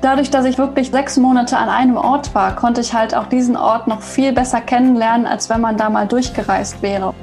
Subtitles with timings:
[0.00, 3.56] Dadurch, dass ich wirklich sechs Monate an einem Ort war, konnte ich halt auch diesen
[3.56, 7.14] Ort noch viel besser kennenlernen, als wenn man da mal durchgereist wäre.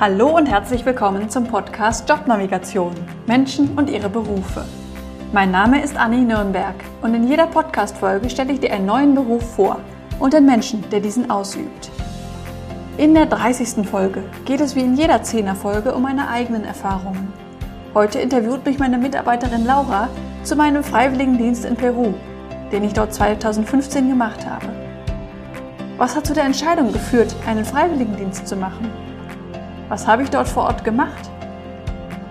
[0.00, 2.94] Hallo und herzlich willkommen zum Podcast Jobnavigation
[3.26, 4.64] Menschen und ihre Berufe.
[5.34, 9.54] Mein Name ist Anni Nürnberg und in jeder Podcast-Folge stelle ich dir einen neuen Beruf
[9.54, 9.78] vor
[10.20, 11.90] und den Menschen, der diesen ausübt.
[12.96, 13.86] In der 30.
[13.86, 17.30] Folge geht es wie in jeder 10er Folge um meine eigenen Erfahrungen.
[17.92, 20.08] Heute interviewt mich meine Mitarbeiterin Laura
[20.42, 22.14] zu meinem Freiwilligendienst in Peru,
[22.72, 24.66] den ich dort 2015 gemacht habe.
[25.98, 28.90] Was hat zu der Entscheidung geführt, einen Freiwilligendienst zu machen?
[29.88, 31.30] Was habe ich dort vor Ort gemacht?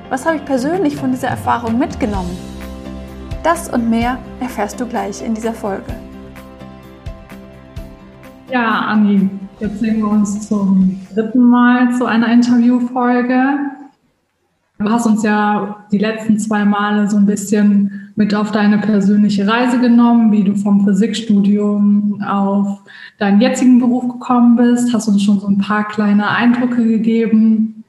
[0.10, 2.38] Was habe ich persönlich von dieser Erfahrung mitgenommen?
[3.44, 5.94] Das und mehr erfährst du gleich in dieser Folge.
[8.52, 13.81] Ja, Anni, jetzt sehen wir uns zum dritten Mal zu einer Interviewfolge.
[14.84, 19.48] Du hast uns ja die letzten zwei Male so ein bisschen mit auf deine persönliche
[19.48, 22.80] Reise genommen, wie du vom Physikstudium auf
[23.20, 27.84] deinen jetzigen Beruf gekommen bist, hast uns schon so ein paar kleine Eindrücke gegeben.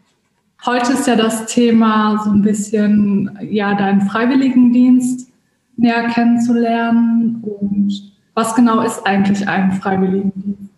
[0.65, 5.29] Heute ist ja das Thema so ein bisschen, ja, deinen Freiwilligendienst
[5.77, 10.70] näher kennenzulernen und was genau ist eigentlich ein Freiwilligendienst?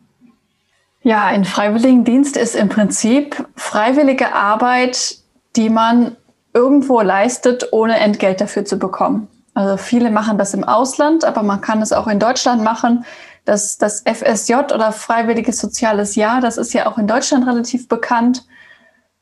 [1.02, 5.18] Ja, ein Freiwilligendienst ist im Prinzip freiwillige Arbeit,
[5.56, 6.16] die man
[6.52, 9.28] irgendwo leistet, ohne Entgelt dafür zu bekommen.
[9.54, 13.04] Also viele machen das im Ausland, aber man kann es auch in Deutschland machen.
[13.44, 18.46] Das, das FSJ oder Freiwilliges Soziales Jahr, das ist ja auch in Deutschland relativ bekannt.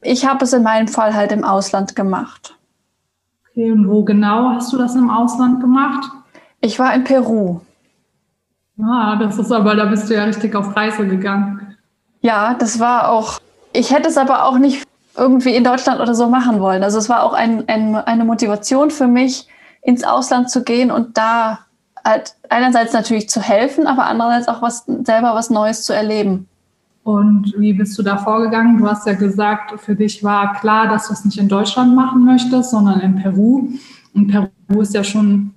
[0.00, 2.56] Ich habe es in meinem Fall halt im Ausland gemacht.
[3.50, 6.10] Okay, und wo genau hast du das im Ausland gemacht?
[6.60, 7.60] Ich war in Peru.
[8.82, 11.76] Ah, das ist aber, da bist du ja richtig auf Reise gegangen.
[12.20, 13.40] Ja, das war auch,
[13.72, 16.82] ich hätte es aber auch nicht irgendwie in Deutschland oder so machen wollen.
[16.82, 19.48] Also es war auch ein, ein, eine Motivation für mich,
[19.82, 21.60] ins Ausland zu gehen und da
[22.04, 26.48] halt einerseits natürlich zu helfen, aber andererseits auch was, selber was Neues zu erleben.
[27.04, 28.78] Und wie bist du da vorgegangen?
[28.78, 32.24] Du hast ja gesagt, für dich war klar, dass du es nicht in Deutschland machen
[32.24, 33.70] möchtest, sondern in Peru.
[34.14, 35.52] Und Peru ist ja schon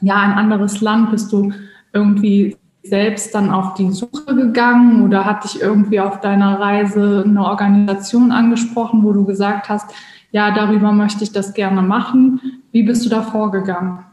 [0.00, 1.10] ja ein anderes Land.
[1.10, 1.52] Bist du
[1.92, 2.56] irgendwie
[2.88, 8.32] selbst dann auf die Suche gegangen oder hat dich irgendwie auf deiner Reise eine Organisation
[8.32, 9.90] angesprochen, wo du gesagt hast,
[10.30, 12.62] ja, darüber möchte ich das gerne machen.
[12.72, 14.04] Wie bist du da vorgegangen?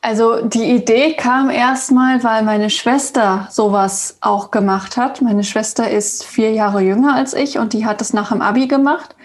[0.00, 5.20] Also die Idee kam erstmal, weil meine Schwester sowas auch gemacht hat.
[5.20, 8.68] Meine Schwester ist vier Jahre jünger als ich und die hat das nach dem Abi
[8.68, 9.16] gemacht.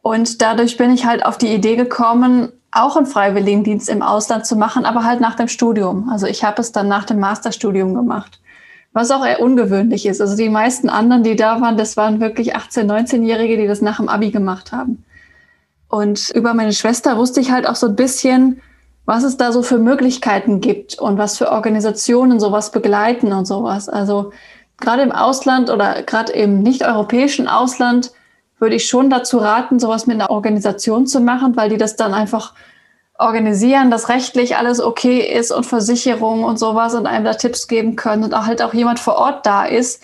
[0.00, 4.56] Und dadurch bin ich halt auf die Idee gekommen, auch einen Freiwilligendienst im Ausland zu
[4.56, 6.08] machen, aber halt nach dem Studium.
[6.10, 8.40] Also ich habe es dann nach dem Masterstudium gemacht,
[8.92, 10.20] was auch eher ungewöhnlich ist.
[10.20, 13.96] Also die meisten anderen, die da waren, das waren wirklich 18-, 19-Jährige, die das nach
[13.96, 15.04] dem Abi gemacht haben.
[15.88, 18.60] Und über meine Schwester wusste ich halt auch so ein bisschen,
[19.06, 23.88] was es da so für Möglichkeiten gibt und was für Organisationen sowas begleiten und sowas.
[23.88, 24.32] Also
[24.76, 28.12] gerade im Ausland oder gerade im nicht-europäischen Ausland
[28.58, 32.14] würde ich schon dazu raten, sowas mit einer Organisation zu machen, weil die das dann
[32.14, 32.54] einfach
[33.18, 37.96] organisieren, dass rechtlich alles okay ist und Versicherungen und sowas und einem da Tipps geben
[37.96, 40.02] können und auch halt auch jemand vor Ort da ist,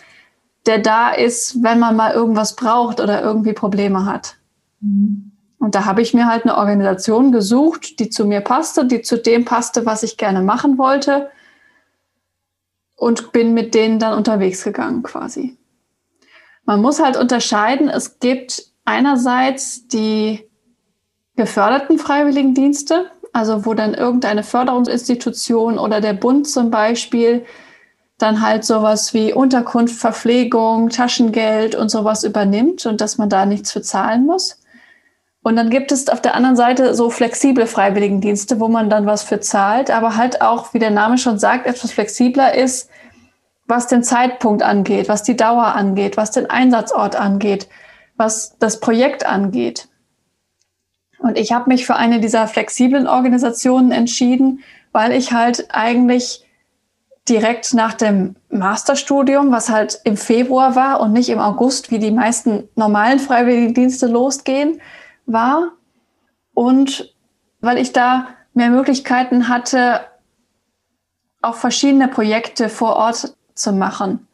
[0.67, 4.37] der da ist, wenn man mal irgendwas braucht oder irgendwie Probleme hat.
[4.81, 5.33] Mhm.
[5.59, 9.17] Und da habe ich mir halt eine Organisation gesucht, die zu mir passte, die zu
[9.17, 11.31] dem passte, was ich gerne machen wollte
[12.97, 15.57] und bin mit denen dann unterwegs gegangen quasi.
[16.65, 20.49] Man muss halt unterscheiden, es gibt einerseits die
[21.37, 27.45] geförderten Freiwilligendienste, also wo dann irgendeine Förderungsinstitution oder der Bund zum Beispiel
[28.19, 33.73] dann halt sowas wie Unterkunft, Verpflegung, Taschengeld und sowas übernimmt und dass man da nichts
[33.73, 34.61] für zahlen muss.
[35.43, 39.25] Und dann gibt es auf der anderen Seite so flexible Freiwilligendienste, wo man dann was
[39.25, 42.89] für zahlt, aber halt auch, wie der Name schon sagt, etwas flexibler ist,
[43.67, 47.69] was den Zeitpunkt angeht, was die Dauer angeht, was den Einsatzort angeht,
[48.17, 49.89] was das Projekt angeht.
[51.19, 54.63] Und ich habe mich für eine dieser flexiblen Organisationen entschieden,
[54.93, 56.45] weil ich halt eigentlich
[57.29, 62.11] direkt nach dem Masterstudium, was halt im Februar war und nicht im August, wie die
[62.11, 64.83] meisten normalen Freiwilligendienste losgehen,
[65.25, 65.73] war.
[66.53, 67.15] Und
[67.61, 70.01] weil ich da mehr Möglichkeiten hatte,
[71.41, 74.27] auch verschiedene Projekte vor Ort zu machen.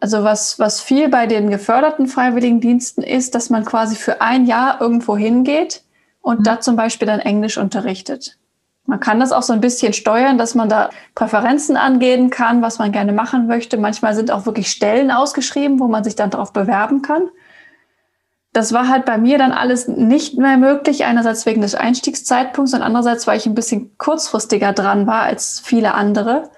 [0.00, 4.80] Also was, was viel bei den geförderten Freiwilligendiensten ist, dass man quasi für ein Jahr
[4.80, 5.82] irgendwo hingeht
[6.22, 6.44] und mhm.
[6.44, 8.38] da zum Beispiel dann Englisch unterrichtet.
[8.86, 12.78] Man kann das auch so ein bisschen steuern, dass man da Präferenzen angeben kann, was
[12.78, 13.76] man gerne machen möchte.
[13.76, 17.28] Manchmal sind auch wirklich Stellen ausgeschrieben, wo man sich dann darauf bewerben kann.
[18.52, 21.04] das war halt bei mir dann alles nicht mehr möglich.
[21.04, 25.94] Einerseits wegen des Einstiegszeitpunkts und andererseits, weil ich ein bisschen kurzfristiger dran war als viele
[25.94, 26.50] andere.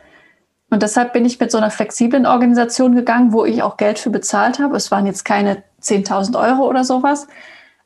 [0.72, 4.08] Und deshalb bin ich mit so einer flexiblen Organisation gegangen, wo ich auch Geld für
[4.08, 4.74] bezahlt habe.
[4.74, 7.26] Es waren jetzt keine 10.000 Euro oder sowas,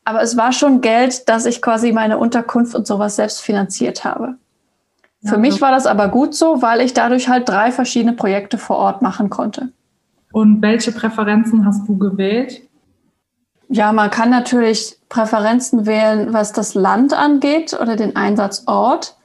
[0.04, 4.36] aber es war schon Geld, dass ich quasi meine Unterkunft und sowas selbst finanziert habe.
[5.22, 8.56] Ja, für mich war das aber gut so, weil ich dadurch halt drei verschiedene Projekte
[8.56, 9.70] vor Ort machen konnte.
[10.30, 12.62] Und welche Präferenzen hast du gewählt?
[13.68, 19.16] Ja, man kann natürlich Präferenzen wählen, was das Land angeht oder den Einsatzort.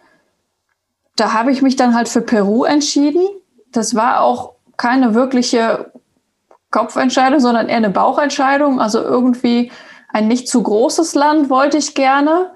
[1.16, 3.22] Da habe ich mich dann halt für Peru entschieden.
[3.72, 5.92] Das war auch keine wirkliche
[6.72, 8.80] Kopfentscheidung, sondern eher eine Bauchentscheidung.
[8.80, 9.72] Also irgendwie
[10.10, 12.52] ein nicht zu großes Land wollte ich gerne.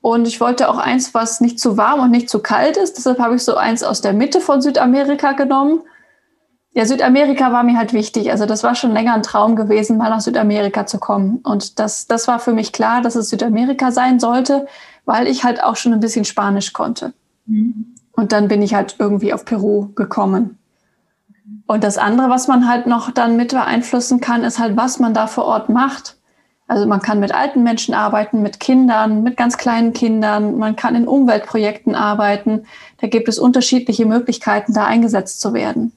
[0.00, 2.96] Und ich wollte auch eins, was nicht zu warm und nicht zu kalt ist.
[2.96, 5.80] Deshalb habe ich so eins aus der Mitte von Südamerika genommen.
[6.72, 8.30] Ja, Südamerika war mir halt wichtig.
[8.30, 11.38] Also das war schon länger ein Traum gewesen, mal nach Südamerika zu kommen.
[11.38, 14.68] Und das, das war für mich klar, dass es Südamerika sein sollte,
[15.06, 17.12] weil ich halt auch schon ein bisschen Spanisch konnte.
[17.46, 17.95] Mhm.
[18.16, 20.58] Und dann bin ich halt irgendwie auf Peru gekommen.
[21.66, 25.14] Und das andere, was man halt noch dann mit beeinflussen kann, ist halt, was man
[25.14, 26.16] da vor Ort macht.
[26.68, 30.58] Also man kann mit alten Menschen arbeiten, mit Kindern, mit ganz kleinen Kindern.
[30.58, 32.64] Man kann in Umweltprojekten arbeiten.
[33.00, 35.92] Da gibt es unterschiedliche Möglichkeiten, da eingesetzt zu werden.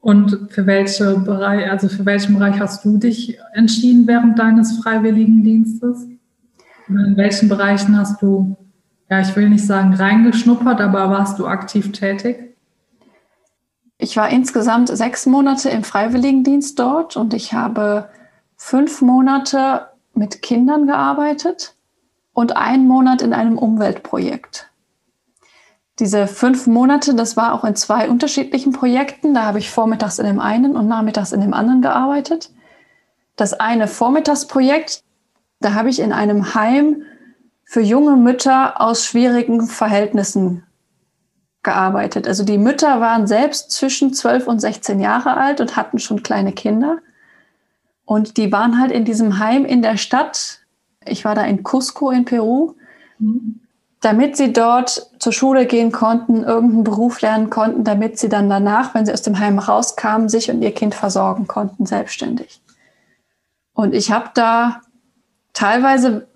[0.00, 6.06] Und für welche Bereich, also für welchen Bereich hast du dich entschieden während deines Freiwilligendienstes?
[6.88, 8.56] in welchen Bereichen hast du,
[9.10, 12.56] ja, ich will nicht sagen reingeschnuppert, aber warst du aktiv tätig?
[13.98, 18.08] Ich war insgesamt sechs Monate im Freiwilligendienst dort und ich habe
[18.56, 21.74] fünf Monate mit Kindern gearbeitet
[22.32, 24.70] und einen Monat in einem Umweltprojekt.
[25.98, 29.34] Diese fünf Monate, das war auch in zwei unterschiedlichen Projekten.
[29.34, 32.50] Da habe ich vormittags in dem einen und nachmittags in dem anderen gearbeitet.
[33.36, 35.02] Das eine Vormittagsprojekt,
[35.60, 37.02] da habe ich in einem Heim
[37.70, 40.64] für junge Mütter aus schwierigen Verhältnissen
[41.62, 42.26] gearbeitet.
[42.26, 46.50] Also die Mütter waren selbst zwischen 12 und 16 Jahre alt und hatten schon kleine
[46.50, 46.98] Kinder.
[48.04, 50.62] Und die waren halt in diesem Heim in der Stadt.
[51.06, 52.74] Ich war da in Cusco in Peru.
[53.20, 53.60] Mhm
[54.02, 58.94] damit sie dort zur Schule gehen konnten, irgendeinen Beruf lernen konnten, damit sie dann danach,
[58.94, 62.62] wenn sie aus dem Heim rauskamen, sich und ihr Kind versorgen konnten, selbstständig.
[63.74, 64.80] Und ich habe da
[65.52, 66.29] teilweise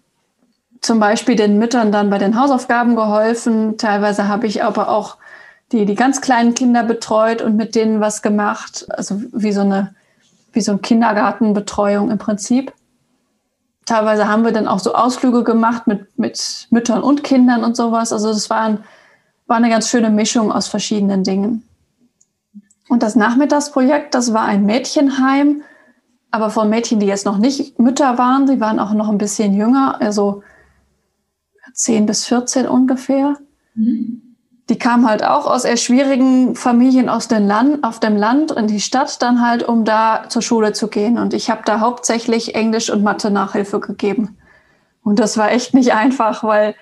[0.85, 5.17] zum Beispiel den Müttern dann bei den Hausaufgaben geholfen, teilweise habe ich aber auch
[5.73, 9.95] die, die ganz kleinen Kinder betreut und mit denen was gemacht, also wie so eine,
[10.53, 12.75] wie so eine Kindergartenbetreuung im Prinzip.
[13.87, 18.13] Teilweise haben wir dann auch so Ausflüge gemacht mit, mit Müttern und Kindern und sowas.
[18.13, 18.85] Also das war, ein,
[19.47, 21.67] war eine ganz schöne Mischung aus verschiedenen Dingen.
[22.91, 25.63] Und das Nachmittagsprojekt, das war ein Mädchenheim,
[26.31, 29.55] aber von Mädchen, die jetzt noch nicht Mütter waren, sie waren auch noch ein bisschen
[29.55, 30.43] jünger, also
[31.75, 33.37] 10 bis 14 ungefähr.
[33.75, 34.25] Mhm
[34.71, 38.67] die kam halt auch aus eher schwierigen Familien aus dem Land, auf dem Land in
[38.67, 41.19] die Stadt dann halt, um da zur Schule zu gehen.
[41.19, 44.39] Und ich habe da hauptsächlich Englisch und Mathe Nachhilfe gegeben.
[45.03, 46.75] Und das war echt nicht einfach, weil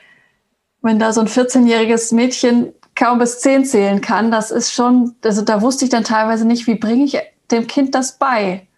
[0.81, 5.43] wenn da so ein 14-jähriges Mädchen kaum bis 10 zählen kann, das ist schon, also
[5.43, 7.19] da wusste ich dann teilweise nicht, wie bringe ich
[7.51, 8.69] dem Kind das bei.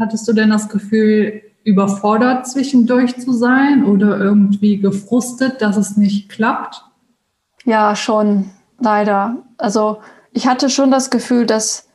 [0.00, 6.28] Hattest du denn das Gefühl, überfordert zwischendurch zu sein oder irgendwie gefrustet, dass es nicht
[6.28, 6.84] klappt?
[7.64, 9.36] Ja, schon, leider.
[9.58, 9.98] Also
[10.32, 11.88] ich hatte schon das Gefühl, dass,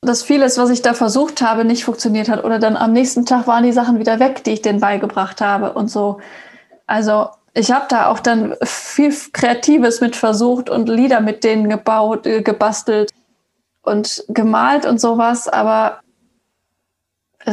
[0.00, 2.44] dass vieles, was ich da versucht habe, nicht funktioniert hat.
[2.44, 5.72] Oder dann am nächsten Tag waren die Sachen wieder weg, die ich denen beigebracht habe
[5.72, 6.18] und so.
[6.86, 12.26] Also ich habe da auch dann viel Kreatives mit versucht und Lieder mit denen gebaut,
[12.26, 13.12] äh, gebastelt
[13.82, 15.48] und gemalt und sowas.
[15.48, 16.00] Aber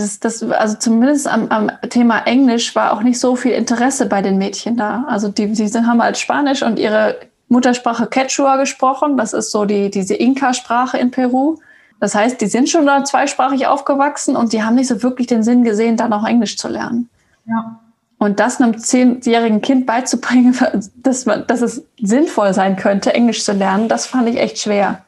[0.04, 4.22] ist das, also zumindest am, am, Thema Englisch war auch nicht so viel Interesse bei
[4.22, 5.06] den Mädchen da.
[5.08, 7.18] Also die, die haben halt Spanisch und ihre
[7.50, 9.18] Muttersprache Quechua gesprochen.
[9.18, 11.58] Das ist so die, diese Inka-Sprache in Peru.
[12.00, 15.44] Das heißt, die sind schon da zweisprachig aufgewachsen und die haben nicht so wirklich den
[15.44, 17.10] Sinn gesehen, dann auch Englisch zu lernen.
[17.48, 17.80] Ja.
[18.18, 20.56] Und das einem zehnjährigen Kind beizubringen,
[20.96, 25.04] dass, man, dass es sinnvoll sein könnte, Englisch zu lernen, das fand ich echt schwer.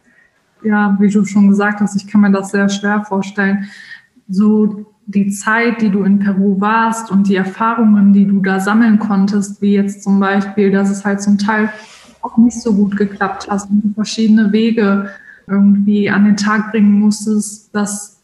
[0.63, 3.69] Ja, wie du schon gesagt hast, ich kann mir das sehr schwer vorstellen
[4.27, 8.99] so die Zeit, die du in Peru warst und die Erfahrungen, die du da sammeln
[8.99, 11.69] konntest, wie jetzt zum Beispiel, dass es halt zum Teil
[12.21, 15.09] auch nicht so gut geklappt hast und verschiedene Wege
[15.47, 18.21] irgendwie an den Tag bringen musstest, dass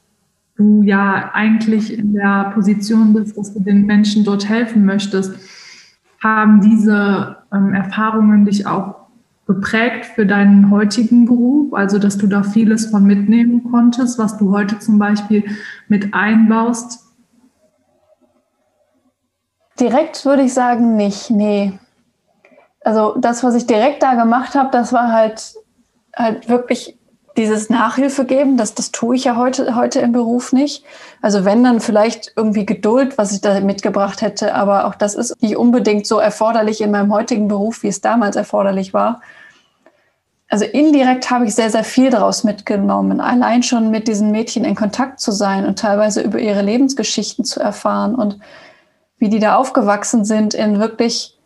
[0.57, 5.33] du ja eigentlich in der Position bist, dass du den Menschen dort helfen möchtest,
[6.21, 8.92] haben diese ähm, Erfahrungen dich auch
[9.45, 14.51] geprägt für deinen heutigen Beruf, also dass du da vieles von mitnehmen konntest, was du
[14.51, 15.43] heute zum Beispiel
[15.87, 17.03] mit einbaust
[19.79, 21.79] Direkt würde ich sagen, nicht, nee.
[22.81, 25.55] Also das, was ich direkt da gemacht habe, das war halt,
[26.15, 26.97] halt wirklich
[27.37, 30.83] dieses Nachhilfe geben, das, das tue ich ja heute, heute im Beruf nicht.
[31.21, 35.41] Also wenn dann vielleicht irgendwie Geduld, was ich da mitgebracht hätte, aber auch das ist
[35.41, 39.21] nicht unbedingt so erforderlich in meinem heutigen Beruf, wie es damals erforderlich war.
[40.47, 43.19] Also indirekt habe ich sehr, sehr viel daraus mitgenommen.
[43.19, 47.59] Allein schon mit diesen Mädchen in Kontakt zu sein und teilweise über ihre Lebensgeschichten zu
[47.59, 48.37] erfahren und
[49.17, 51.39] wie die da aufgewachsen sind in wirklich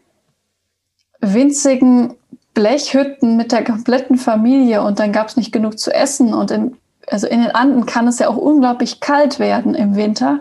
[1.22, 2.15] winzigen
[2.58, 6.34] Blechhütten mit der kompletten Familie und dann gab es nicht genug zu essen.
[6.34, 10.40] Und in, also in den Anden kann es ja auch unglaublich kalt werden im Winter.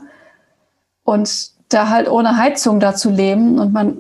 [1.05, 3.99] Und da halt ohne Heizung da zu leben und man,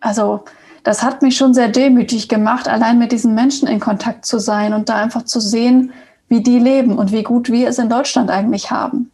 [0.00, 0.44] also
[0.84, 4.74] das hat mich schon sehr demütig gemacht, allein mit diesen Menschen in Kontakt zu sein
[4.74, 5.94] und da einfach zu sehen,
[6.28, 9.10] wie die leben und wie gut wir es in Deutschland eigentlich haben.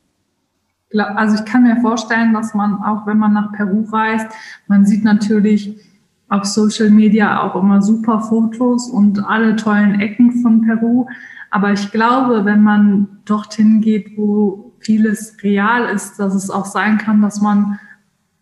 [0.92, 4.26] Also ich kann mir vorstellen, dass man auch, wenn man nach Peru reist,
[4.66, 5.78] man sieht natürlich
[6.28, 11.06] auf Social Media auch immer super Fotos und alle tollen Ecken von Peru.
[11.50, 16.98] Aber ich glaube, wenn man dorthin geht, wo vieles real ist, dass es auch sein
[16.98, 17.78] kann, dass man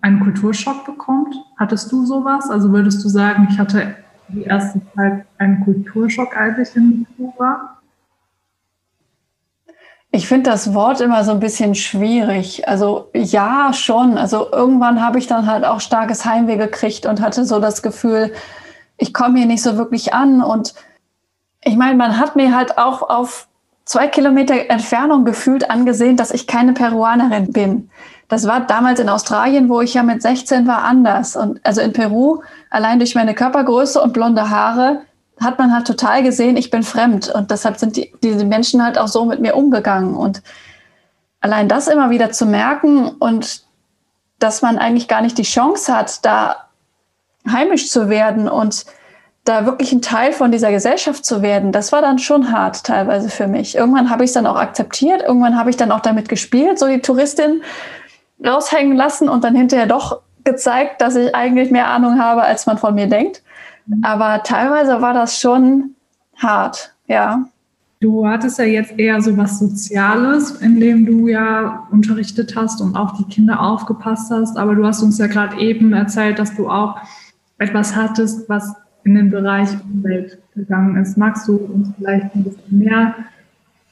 [0.01, 1.35] einen Kulturschock bekommt.
[1.57, 2.51] Hattest du sowas?
[2.51, 3.97] Also würdest du sagen, ich hatte
[4.29, 7.72] die erste Zeit einen Kulturschock, als ich in Peru war?
[10.15, 12.69] Ich finde das Wort immer so ein bisschen schwierig.
[12.69, 14.19] Also ja, schon.
[14.19, 18.33] Also irgendwann habe ich dann halt auch starkes Heimweh gekriegt und hatte so das Gefühl,
[18.99, 20.43] ich komme hier nicht so wirklich an.
[20.43, 20.75] Und
[21.65, 23.49] ich meine, man hat mir halt auch auf
[23.87, 27.91] zwei Kilometer Entfernung gefühlt angesehen, dass ich keine Peruanerin bin.
[28.29, 31.37] Das war damals in Australien, wo ich ja mit 16 war, anders.
[31.37, 35.03] Und also in Peru, allein durch meine Körpergröße und blonde Haare,
[35.43, 37.29] hat man halt total gesehen, ich bin fremd.
[37.29, 40.15] Und deshalb sind die, diese Menschen halt auch so mit mir umgegangen.
[40.15, 40.43] Und
[41.41, 43.63] allein das immer wieder zu merken und
[44.39, 46.69] dass man eigentlich gar nicht die Chance hat, da
[47.51, 48.87] heimisch zu werden und
[49.45, 53.29] da wirklich ein Teil von dieser Gesellschaft zu werden, das war dann schon hart teilweise
[53.29, 53.75] für mich.
[53.75, 56.87] Irgendwann habe ich es dann auch akzeptiert, irgendwann habe ich dann auch damit gespielt, so
[56.87, 57.63] die Touristin
[58.45, 62.79] raushängen lassen und dann hinterher doch gezeigt, dass ich eigentlich mehr Ahnung habe, als man
[62.79, 63.43] von mir denkt.
[64.03, 65.95] Aber teilweise war das schon
[66.37, 67.45] hart, ja.
[68.01, 72.97] Du hattest ja jetzt eher so was Soziales, in dem du ja unterrichtet hast und
[72.97, 74.57] auch die Kinder aufgepasst hast.
[74.57, 76.97] Aber du hast uns ja gerade eben erzählt, dass du auch
[77.59, 78.75] etwas hattest, was
[79.05, 81.17] in den Bereich Umwelt gegangen ist.
[81.17, 83.15] Magst du uns vielleicht ein bisschen mehr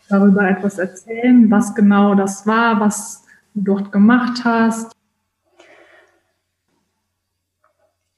[0.09, 3.23] darüber etwas erzählen, was genau das war, was
[3.55, 4.91] du dort gemacht hast?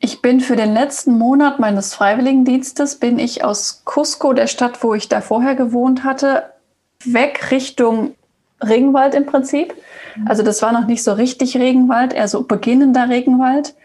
[0.05, 4.95] Ich bin für den letzten Monat meines Freiwilligendienstes, bin ich aus Cusco, der Stadt, wo
[4.95, 6.51] ich da vorher gewohnt hatte,
[7.05, 8.17] weg Richtung
[8.61, 9.75] Regenwald im Prinzip.
[10.27, 13.77] Also das war noch nicht so richtig Regenwald, eher so beginnender Regenwald.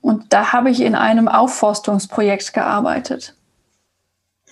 [0.00, 3.36] Und da habe ich in einem Aufforstungsprojekt gearbeitet.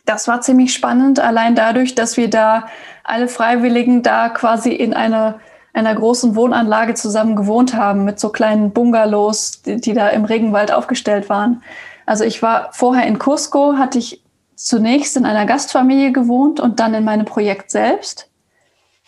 [0.04, 2.66] Das war ziemlich spannend, allein dadurch, dass wir da
[3.04, 5.40] alle Freiwilligen da quasi in einer
[5.72, 10.72] einer großen Wohnanlage zusammen gewohnt haben mit so kleinen Bungalows, die, die da im Regenwald
[10.72, 11.62] aufgestellt waren.
[12.06, 14.22] Also ich war vorher in Cusco, hatte ich
[14.56, 18.28] zunächst in einer Gastfamilie gewohnt und dann in meinem Projekt selbst.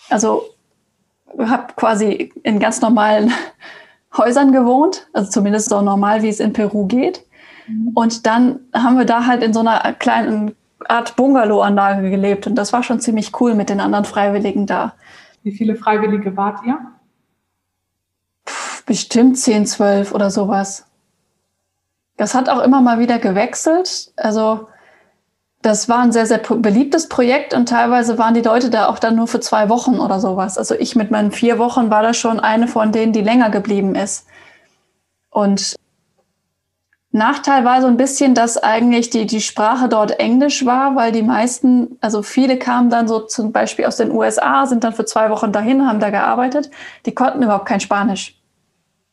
[0.09, 0.45] Also
[1.38, 3.33] habe quasi in ganz normalen
[4.16, 7.25] Häusern gewohnt, also zumindest so normal, wie es in Peru geht.
[7.66, 7.92] Mhm.
[7.95, 10.54] Und dann haben wir da halt in so einer kleinen
[10.88, 14.95] Art Bungalow-Anlage gelebt und das war schon ziemlich cool mit den anderen Freiwilligen da.
[15.43, 16.79] Wie viele Freiwillige wart ihr?
[18.87, 20.87] Bestimmt 10, 12 oder sowas.
[22.17, 24.13] Das hat auch immer mal wieder gewechselt.
[24.17, 24.69] Also
[25.63, 29.17] das war ein sehr, sehr beliebtes Projekt und teilweise waren die Leute da auch dann
[29.17, 30.59] nur für zwei Wochen oder sowas.
[30.59, 33.95] Also ich mit meinen vier Wochen war da schon eine von denen, die länger geblieben
[33.95, 34.27] ist.
[35.31, 35.77] Und
[37.14, 41.23] Nachteil war so ein bisschen, dass eigentlich die, die Sprache dort Englisch war, weil die
[41.23, 45.28] meisten, also viele kamen dann so zum Beispiel aus den USA, sind dann für zwei
[45.28, 46.71] Wochen dahin, haben da gearbeitet.
[47.04, 48.40] Die konnten überhaupt kein Spanisch.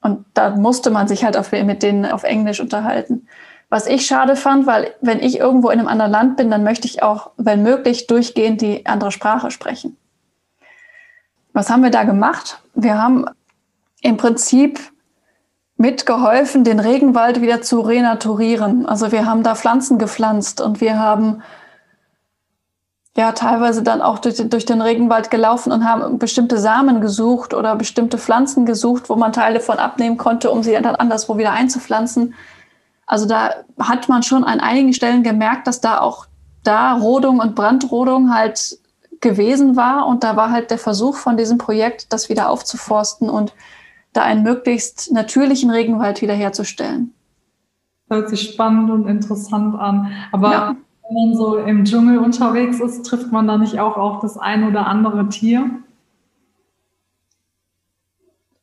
[0.01, 3.27] Und da musste man sich halt auf, mit denen auf Englisch unterhalten.
[3.68, 6.88] Was ich schade fand, weil wenn ich irgendwo in einem anderen Land bin, dann möchte
[6.88, 9.98] ich auch, wenn möglich, durchgehend die andere Sprache sprechen.
[11.51, 12.62] Was haben wir da gemacht?
[12.74, 13.25] Wir haben
[14.01, 14.79] im Prinzip
[15.80, 18.86] mitgeholfen, den Regenwald wieder zu renaturieren.
[18.86, 21.42] Also wir haben da Pflanzen gepflanzt und wir haben
[23.16, 27.78] ja teilweise dann auch durch, durch, den Regenwald gelaufen und haben bestimmte Samen gesucht oder
[27.78, 32.36] bestimmte Pflanzen gesucht, wo man Teile von abnehmen konnte, um sie dann anderswo wieder einzupflanzen.
[33.06, 36.26] Also da hat man schon an einigen Stellen gemerkt, dass da auch
[36.64, 38.80] da Rodung und Brandrodung halt
[39.22, 43.54] gewesen war und da war halt der Versuch von diesem Projekt, das wieder aufzuforsten und
[44.13, 47.13] da einen möglichst natürlichen Regenwald wiederherzustellen.
[48.10, 50.12] Hört sich spannend und interessant an.
[50.32, 50.75] Aber ja.
[51.04, 54.68] wenn man so im Dschungel unterwegs ist, trifft man da nicht auch auf das ein
[54.68, 55.70] oder andere Tier?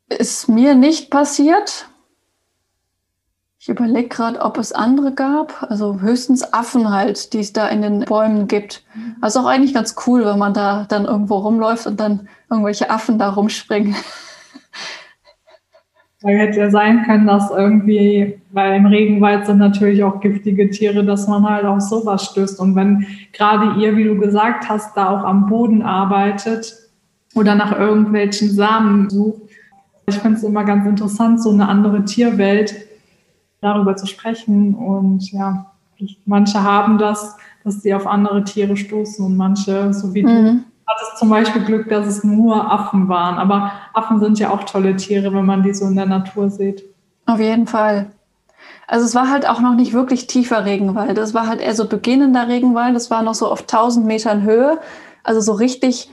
[0.09, 1.88] Ist mir nicht passiert.
[3.59, 5.67] Ich überlege gerade, ob es andere gab.
[5.69, 8.85] Also höchstens Affen halt, die es da in den Bäumen gibt.
[9.21, 13.19] Also auch eigentlich ganz cool, wenn man da dann irgendwo rumläuft und dann irgendwelche Affen
[13.19, 13.97] da rumspringen.
[16.23, 21.05] Da hätte ja sein können, dass irgendwie, weil im Regenwald sind natürlich auch giftige Tiere,
[21.05, 22.59] dass man halt auf sowas stößt.
[22.59, 26.75] Und wenn gerade ihr, wie du gesagt hast, da auch am Boden arbeitet
[27.35, 29.43] oder nach irgendwelchen Samen sucht,
[30.07, 32.75] ich finde es immer ganz interessant, so eine andere Tierwelt
[33.61, 34.75] darüber zu sprechen.
[34.75, 35.73] Und ja,
[36.25, 40.27] manche haben das, dass sie auf andere Tiere stoßen und manche, so wie mhm.
[40.29, 43.38] du, hattest zum Beispiel Glück, dass es nur Affen waren.
[43.38, 46.85] Aber Affen sind ja auch tolle Tiere, wenn man die so in der Natur sieht.
[47.26, 48.12] Auf jeden Fall.
[48.87, 51.19] Also es war halt auch noch nicht wirklich tiefer Regenwald.
[51.19, 52.97] Es war halt eher so beginnender Regenwald.
[52.97, 54.78] Es war noch so auf 1000 Metern Höhe.
[55.25, 56.11] Also so richtig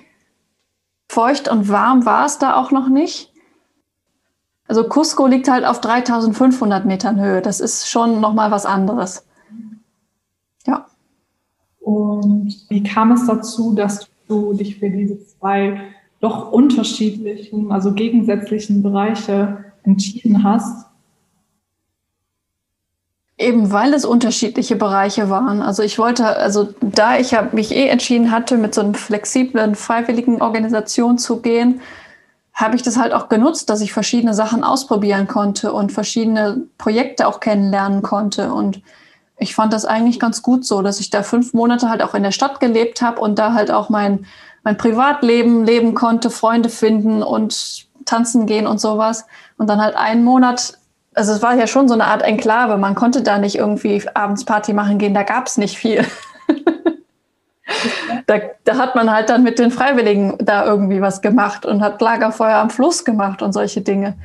[1.07, 3.31] feucht und warm war es da auch noch nicht.
[4.67, 7.41] Also Cusco liegt halt auf 3500 Metern Höhe.
[7.41, 9.25] Das ist schon nochmal was anderes.
[10.65, 10.87] Ja.
[11.79, 14.05] Und wie kam es dazu, dass du
[14.53, 15.81] dich für diese zwei
[16.19, 20.87] doch unterschiedlichen, also gegensätzlichen Bereiche entschieden hast?
[23.37, 25.61] Eben weil es unterschiedliche Bereiche waren.
[25.61, 30.41] Also ich wollte, also da ich mich eh entschieden hatte, mit so einer flexiblen, freiwilligen
[30.41, 31.81] Organisation zu gehen,
[32.53, 37.27] habe ich das halt auch genutzt, dass ich verschiedene Sachen ausprobieren konnte und verschiedene Projekte
[37.27, 38.53] auch kennenlernen konnte.
[38.53, 38.81] Und
[39.37, 42.23] ich fand das eigentlich ganz gut so, dass ich da fünf Monate halt auch in
[42.23, 44.25] der Stadt gelebt habe und da halt auch mein,
[44.63, 49.25] mein Privatleben leben konnte, Freunde finden und tanzen gehen und sowas.
[49.57, 50.77] Und dann halt einen Monat,
[51.13, 54.45] also es war ja schon so eine Art Enklave, man konnte da nicht irgendwie abends
[54.45, 56.05] Party machen gehen, da gab es nicht viel.
[58.27, 62.01] da, da hat man halt dann mit den Freiwilligen da irgendwie was gemacht und hat
[62.01, 64.15] Lagerfeuer am Fluss gemacht und solche Dinge.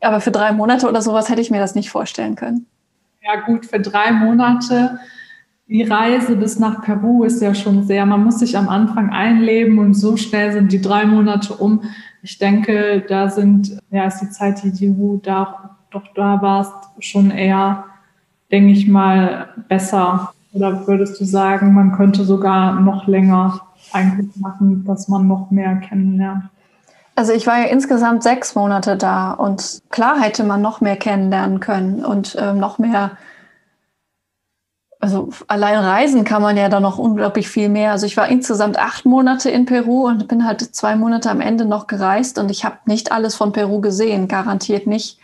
[0.00, 2.66] Aber für drei Monate oder sowas hätte ich mir das nicht vorstellen können.
[3.28, 5.00] Ja gut, für drei Monate.
[5.66, 9.78] Die Reise bis nach Peru ist ja schon sehr, man muss sich am Anfang einleben
[9.78, 11.82] und so schnell sind die drei Monate um.
[12.22, 17.30] Ich denke, da sind, ja, ist die Zeit, die du da doch da warst, schon
[17.30, 17.84] eher,
[18.50, 23.60] denke ich mal, besser oder würdest du sagen, man könnte sogar noch länger
[23.92, 26.44] eigentlich machen, dass man noch mehr kennenlernt?
[27.18, 31.58] Also ich war ja insgesamt sechs Monate da und klar hätte man noch mehr kennenlernen
[31.58, 33.16] können und äh, noch mehr,
[35.00, 37.90] also allein reisen kann man ja da noch unglaublich viel mehr.
[37.90, 41.64] Also ich war insgesamt acht Monate in Peru und bin halt zwei Monate am Ende
[41.64, 45.18] noch gereist und ich habe nicht alles von Peru gesehen, garantiert nicht.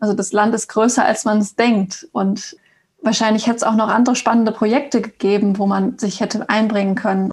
[0.00, 2.58] Also das Land ist größer, als man es denkt und
[3.00, 7.30] Wahrscheinlich hätte es auch noch andere spannende Projekte gegeben, wo man sich hätte einbringen können.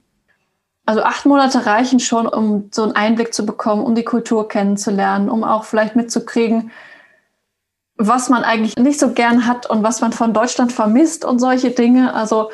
[0.86, 5.30] Also acht Monate reichen schon, um so einen Einblick zu bekommen, um die Kultur kennenzulernen,
[5.30, 6.72] um auch vielleicht mitzukriegen,
[7.98, 11.72] was man eigentlich nicht so gern hat und was man von Deutschland vermisst und solche
[11.72, 12.14] Dinge.
[12.14, 12.52] Also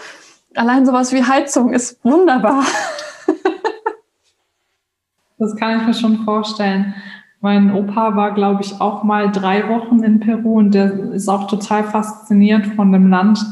[0.56, 2.64] allein sowas wie Heizung ist wunderbar.
[5.38, 6.94] das kann ich mir schon vorstellen.
[7.42, 11.48] Mein Opa war, glaube ich, auch mal drei Wochen in Peru und der ist auch
[11.48, 13.44] total fasziniert von dem Land.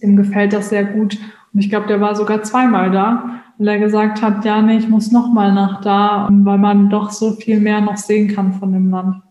[0.00, 1.18] Ihm gefällt das sehr gut.
[1.52, 4.88] Und ich glaube, der war sogar zweimal da, weil er gesagt hat, ja, nee, ich
[4.88, 8.72] muss noch mal nach da, weil man doch so viel mehr noch sehen kann von
[8.72, 9.22] dem Land.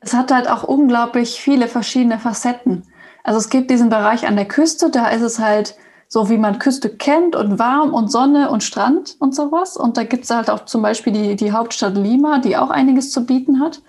[0.00, 2.84] Es hat halt auch unglaublich viele verschiedene Facetten.
[3.24, 5.76] Also es gibt diesen Bereich an der Küste, da ist es halt
[6.12, 9.76] so wie man Küste kennt und warm und Sonne und Strand und sowas.
[9.76, 13.12] Und da gibt es halt auch zum Beispiel die, die Hauptstadt Lima, die auch einiges
[13.12, 13.80] zu bieten hat.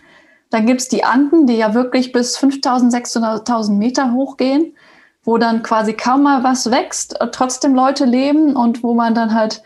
[0.51, 4.75] Dann gibt es die Anden, die ja wirklich bis 5.600, Meter hochgehen,
[5.23, 9.61] wo dann quasi kaum mal was wächst, trotzdem Leute leben und wo man dann halt,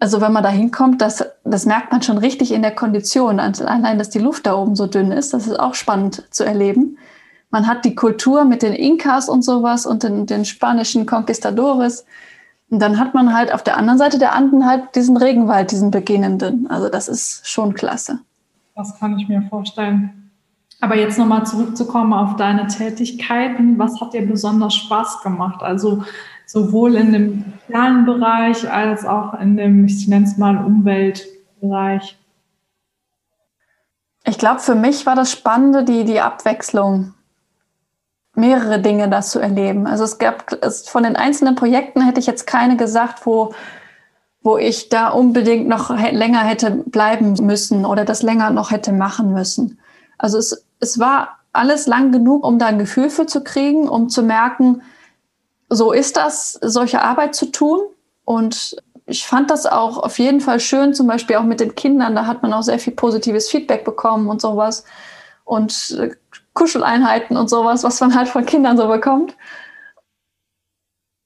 [0.00, 3.38] also wenn man da hinkommt, das, das merkt man schon richtig in der Kondition.
[3.38, 6.98] Allein, dass die Luft da oben so dünn ist, das ist auch spannend zu erleben.
[7.50, 12.04] Man hat die Kultur mit den Inkas und sowas und den, den spanischen Conquistadores.
[12.68, 15.92] Und dann hat man halt auf der anderen Seite der Anden halt diesen Regenwald, diesen
[15.92, 16.66] beginnenden.
[16.68, 18.18] Also das ist schon klasse.
[18.74, 20.15] Das kann ich mir vorstellen.
[20.80, 23.78] Aber jetzt nochmal zurückzukommen auf deine Tätigkeiten.
[23.78, 25.62] Was hat dir besonders Spaß gemacht?
[25.62, 26.02] Also
[26.44, 32.18] sowohl in dem sozialen Bereich als auch in dem, ich nenne es mal, Umweltbereich.
[34.24, 37.14] Ich glaube, für mich war das Spannende die, die Abwechslung
[38.34, 39.86] mehrere Dinge das zu erleben.
[39.86, 43.54] Also es gab es, von den einzelnen Projekten hätte ich jetzt keine gesagt, wo,
[44.42, 49.32] wo ich da unbedingt noch länger hätte bleiben müssen oder das länger noch hätte machen
[49.32, 49.78] müssen.
[50.18, 54.08] Also es, es war alles lang genug, um da ein Gefühl für zu kriegen, um
[54.08, 54.82] zu merken,
[55.68, 57.80] so ist das, solche Arbeit zu tun.
[58.24, 62.14] Und ich fand das auch auf jeden Fall schön, zum Beispiel auch mit den Kindern.
[62.14, 64.84] Da hat man auch sehr viel positives Feedback bekommen und sowas.
[65.44, 66.10] Und äh,
[66.54, 69.36] Kuscheleinheiten und sowas, was man halt von Kindern so bekommt.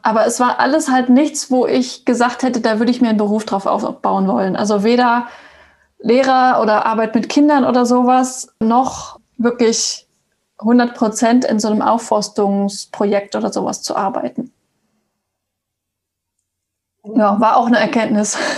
[0.03, 3.19] Aber es war alles halt nichts, wo ich gesagt hätte, da würde ich mir einen
[3.19, 4.57] Beruf drauf aufbauen wollen.
[4.57, 5.29] Also weder
[5.99, 10.07] Lehrer oder Arbeit mit Kindern oder sowas, noch wirklich
[10.59, 14.53] 100 Prozent in so einem Aufforstungsprojekt oder sowas zu arbeiten.
[17.05, 18.39] Ja, war auch eine Erkenntnis.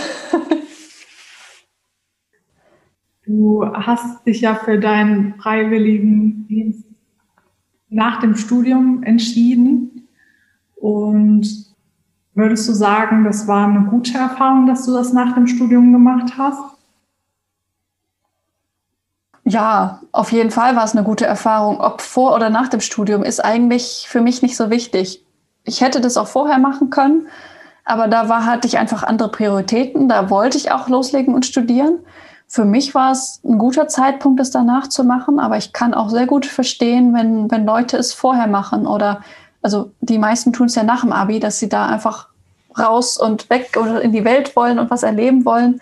[3.25, 6.85] Du hast dich ja für deinen freiwilligen Dienst
[7.87, 10.09] nach dem Studium entschieden.
[10.75, 11.73] Und
[12.33, 16.37] würdest du sagen, das war eine gute Erfahrung, dass du das nach dem Studium gemacht
[16.37, 16.72] hast?
[19.45, 21.81] Ja, auf jeden Fall war es eine gute Erfahrung.
[21.81, 25.23] Ob vor oder nach dem Studium ist eigentlich für mich nicht so wichtig.
[25.65, 27.27] Ich hätte das auch vorher machen können,
[27.83, 30.07] aber da war, hatte ich einfach andere Prioritäten.
[30.07, 31.99] Da wollte ich auch loslegen und studieren.
[32.47, 36.09] Für mich war es ein guter Zeitpunkt, es danach zu machen, aber ich kann auch
[36.09, 39.21] sehr gut verstehen, wenn, wenn Leute es vorher machen oder
[39.61, 42.27] also die meisten tun es ja nach dem Abi, dass sie da einfach
[42.77, 45.81] raus und weg oder in die Welt wollen und was erleben wollen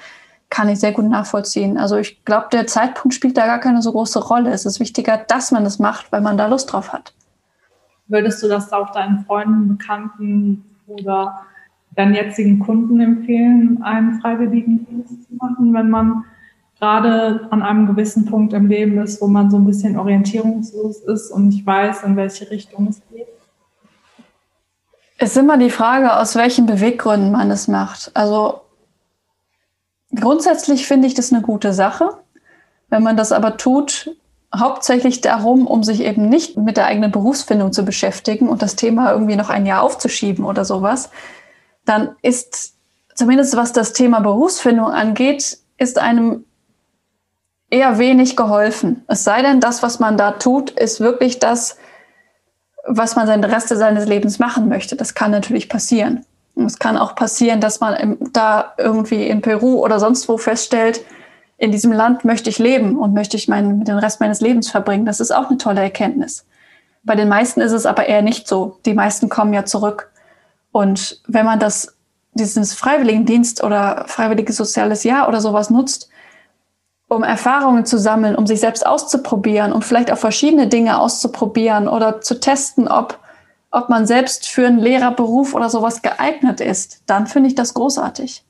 [0.51, 1.77] kann ich sehr gut nachvollziehen.
[1.77, 4.51] Also ich glaube, der Zeitpunkt spielt da gar keine so große Rolle.
[4.51, 7.13] Es ist wichtiger, dass man es macht, weil man da Lust drauf hat.
[8.07, 11.41] Würdest du das auch deinen Freunden, Bekannten oder
[11.95, 16.25] deinen jetzigen Kunden empfehlen, einen Freiwilligendienst zu machen, wenn man
[16.77, 21.31] gerade an einem gewissen Punkt im Leben ist, wo man so ein bisschen orientierungslos ist
[21.31, 23.27] und nicht weiß, in welche Richtung es geht?
[25.17, 28.11] Es ist immer die Frage, aus welchen Beweggründen man es macht.
[28.15, 28.60] Also
[30.13, 32.17] Grundsätzlich finde ich das eine gute Sache.
[32.89, 34.15] Wenn man das aber tut,
[34.53, 39.11] hauptsächlich darum, um sich eben nicht mit der eigenen Berufsfindung zu beschäftigen und das Thema
[39.13, 41.09] irgendwie noch ein Jahr aufzuschieben oder sowas,
[41.85, 42.73] dann ist
[43.15, 46.45] zumindest was das Thema Berufsfindung angeht, ist einem
[47.69, 49.03] eher wenig geholfen.
[49.07, 51.77] Es sei denn, das, was man da tut, ist wirklich das,
[52.85, 54.95] was man den Rest seines Lebens machen möchte.
[54.95, 56.25] Das kann natürlich passieren.
[56.65, 61.03] Es kann auch passieren, dass man im, da irgendwie in Peru oder sonst wo feststellt,
[61.57, 65.05] in diesem Land möchte ich leben und möchte ich meinen, den Rest meines Lebens verbringen.
[65.05, 66.45] Das ist auch eine tolle Erkenntnis.
[67.03, 68.79] Bei den meisten ist es aber eher nicht so.
[68.85, 70.11] Die meisten kommen ja zurück.
[70.71, 71.95] Und wenn man das,
[72.33, 76.09] dieses Freiwilligendienst oder freiwilliges soziales Jahr oder sowas nutzt,
[77.07, 82.21] um Erfahrungen zu sammeln, um sich selbst auszuprobieren, um vielleicht auch verschiedene Dinge auszuprobieren oder
[82.21, 83.19] zu testen, ob
[83.71, 88.43] ob man selbst für einen Lehrerberuf oder sowas geeignet ist, dann finde ich das großartig.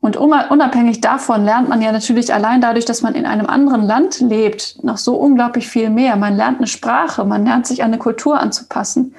[0.00, 4.18] Und unabhängig davon lernt man ja natürlich allein dadurch, dass man in einem anderen Land
[4.18, 6.16] lebt, noch so unglaublich viel mehr.
[6.16, 9.14] Man lernt eine Sprache, man lernt sich an eine Kultur anzupassen.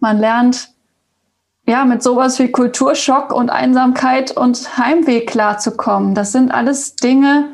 [0.00, 0.68] Man lernt
[1.66, 6.14] ja mit sowas wie Kulturschock und Einsamkeit und Heimweh klarzukommen.
[6.14, 7.48] Das sind alles Dinge,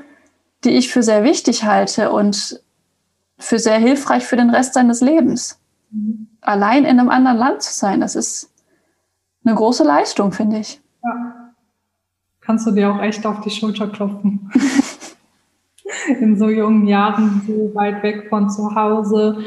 [0.65, 2.61] die ich für sehr wichtig halte und
[3.39, 5.61] für sehr hilfreich für den Rest seines Lebens
[6.41, 8.53] allein in einem anderen Land zu sein, das ist
[9.45, 10.81] eine große Leistung, finde ich.
[11.03, 11.53] Ja.
[12.41, 14.51] Kannst du dir auch echt auf die Schulter klopfen.
[16.21, 19.39] in so jungen Jahren, so weit weg von zu Hause,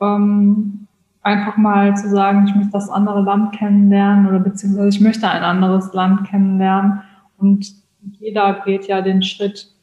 [0.00, 0.86] ähm,
[1.22, 5.42] einfach mal zu sagen, ich möchte das andere Land kennenlernen oder beziehungsweise ich möchte ein
[5.42, 7.02] anderes Land kennenlernen.
[7.36, 7.74] Und
[8.18, 9.74] jeder geht ja den Schritt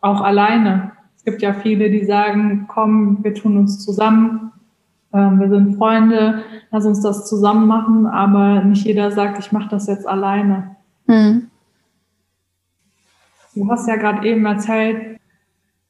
[0.00, 0.92] auch alleine.
[1.16, 4.52] Es gibt ja viele, die sagen, komm, wir tun uns zusammen,
[5.12, 9.86] wir sind Freunde, lass uns das zusammen machen, aber nicht jeder sagt, ich mache das
[9.86, 10.76] jetzt alleine.
[11.06, 11.48] Mhm.
[13.54, 15.18] Du hast ja gerade eben erzählt,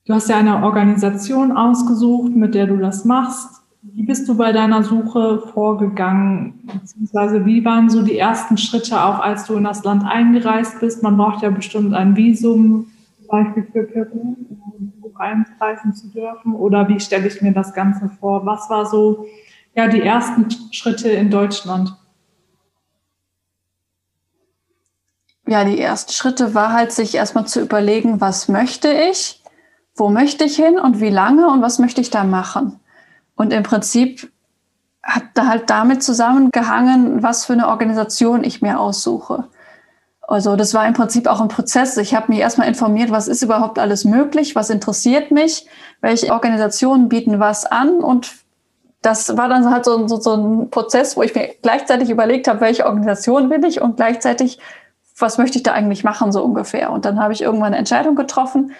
[0.07, 3.63] du hast ja eine Organisation ausgesucht, mit der du das machst.
[3.83, 6.55] Wie bist du bei deiner Suche vorgegangen?
[6.73, 11.03] Beziehungsweise wie waren so die ersten Schritte auch, als du in das Land eingereist bist?
[11.03, 12.87] Man braucht ja bestimmt ein Visum,
[13.19, 14.37] zum Beispiel für Peru,
[15.19, 16.55] einpreisen zu dürfen?
[16.55, 18.47] Oder wie stelle ich mir das Ganze vor?
[18.47, 19.27] Was war so
[19.75, 21.95] ja, die ersten Schritte in Deutschland?
[25.49, 29.43] Ja, die ersten Schritte war halt, sich erstmal zu überlegen, was möchte ich,
[29.95, 32.81] wo möchte ich hin und wie lange und was möchte ich da machen.
[33.37, 34.33] Und im Prinzip
[35.03, 39.49] hat da halt damit zusammengehangen, was für eine Organisation ich mir aussuche.
[40.29, 41.97] Also das war im Prinzip auch ein Prozess.
[41.99, 45.67] Ich habe mich erstmal informiert, was ist überhaupt alles möglich, was interessiert mich,
[46.01, 48.33] welche Organisationen bieten was an und
[49.03, 52.61] das war dann halt so, so, so ein Prozess, wo ich mir gleichzeitig überlegt habe,
[52.61, 54.59] welche Organisation will ich und gleichzeitig,
[55.17, 56.91] was möchte ich da eigentlich machen, so ungefähr.
[56.91, 58.73] Und dann habe ich irgendwann eine Entscheidung getroffen,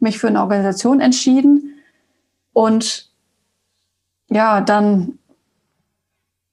[0.00, 1.74] mich für eine Organisation entschieden
[2.54, 3.10] und
[4.30, 5.18] ja, dann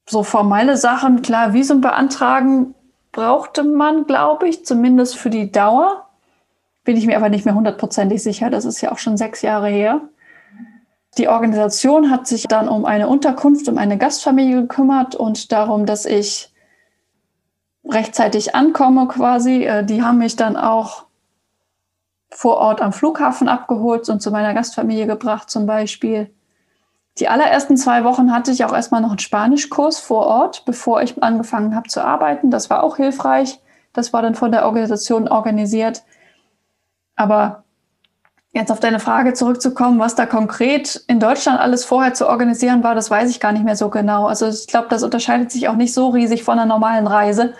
[0.09, 2.75] so formelle Sachen, klar, Visum beantragen
[3.11, 6.07] brauchte man, glaube ich, zumindest für die Dauer.
[6.83, 8.49] Bin ich mir aber nicht mehr hundertprozentig sicher.
[8.49, 10.01] Das ist ja auch schon sechs Jahre her.
[11.17, 16.05] Die Organisation hat sich dann um eine Unterkunft, um eine Gastfamilie gekümmert und darum, dass
[16.05, 16.53] ich
[17.85, 19.65] rechtzeitig ankomme quasi.
[19.65, 21.05] Äh, die haben mich dann auch
[22.29, 26.33] vor Ort am Flughafen abgeholt und zu meiner Gastfamilie gebracht zum Beispiel.
[27.21, 31.21] Die allerersten zwei Wochen hatte ich auch erstmal noch einen Spanischkurs vor Ort, bevor ich
[31.21, 32.49] angefangen habe zu arbeiten.
[32.49, 33.61] Das war auch hilfreich.
[33.93, 36.01] Das war dann von der Organisation organisiert.
[37.15, 37.63] Aber
[38.53, 42.95] jetzt auf deine Frage zurückzukommen, was da konkret in Deutschland alles vorher zu organisieren war,
[42.95, 44.25] das weiß ich gar nicht mehr so genau.
[44.25, 47.53] Also ich glaube, das unterscheidet sich auch nicht so riesig von einer normalen Reise,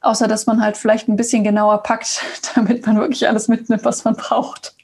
[0.00, 2.22] außer dass man halt vielleicht ein bisschen genauer packt,
[2.54, 4.76] damit man wirklich alles mitnimmt, was man braucht.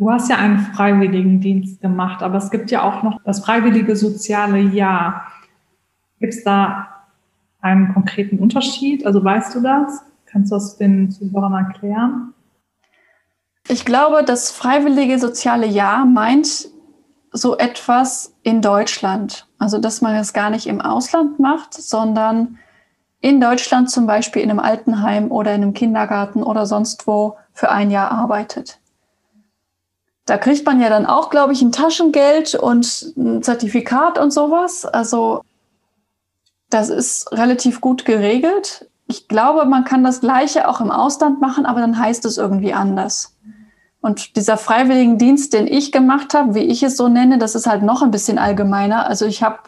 [0.00, 4.58] Du hast ja einen Freiwilligendienst gemacht, aber es gibt ja auch noch das freiwillige soziale
[4.58, 5.26] Jahr.
[6.20, 7.04] Gibt es da
[7.60, 9.04] einen konkreten Unterschied?
[9.04, 10.00] Also weißt du das?
[10.24, 12.32] Kannst du das den Zuhörern erklären?
[13.68, 16.68] Ich glaube, das freiwillige soziale Jahr meint
[17.30, 19.48] so etwas in Deutschland.
[19.58, 22.56] Also, dass man es gar nicht im Ausland macht, sondern
[23.20, 27.70] in Deutschland zum Beispiel in einem Altenheim oder in einem Kindergarten oder sonst wo für
[27.70, 28.80] ein Jahr arbeitet.
[30.30, 34.86] Da kriegt man ja dann auch, glaube ich, ein Taschengeld und ein Zertifikat und sowas.
[34.86, 35.42] Also
[36.68, 38.88] das ist relativ gut geregelt.
[39.08, 42.72] Ich glaube, man kann das Gleiche auch im Ausland machen, aber dann heißt es irgendwie
[42.72, 43.34] anders.
[44.00, 47.82] Und dieser Freiwilligendienst, den ich gemacht habe, wie ich es so nenne, das ist halt
[47.82, 49.08] noch ein bisschen allgemeiner.
[49.08, 49.58] Also ich habe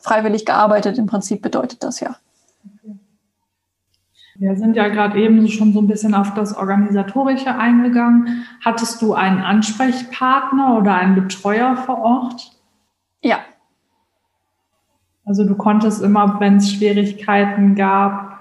[0.00, 2.14] freiwillig gearbeitet, im Prinzip bedeutet das ja.
[4.38, 8.44] Wir sind ja gerade eben schon so ein bisschen auf das Organisatorische eingegangen.
[8.64, 12.52] Hattest du einen Ansprechpartner oder einen Betreuer vor Ort?
[13.22, 13.38] Ja.
[15.24, 18.36] Also du konntest immer, wenn es Schwierigkeiten gab,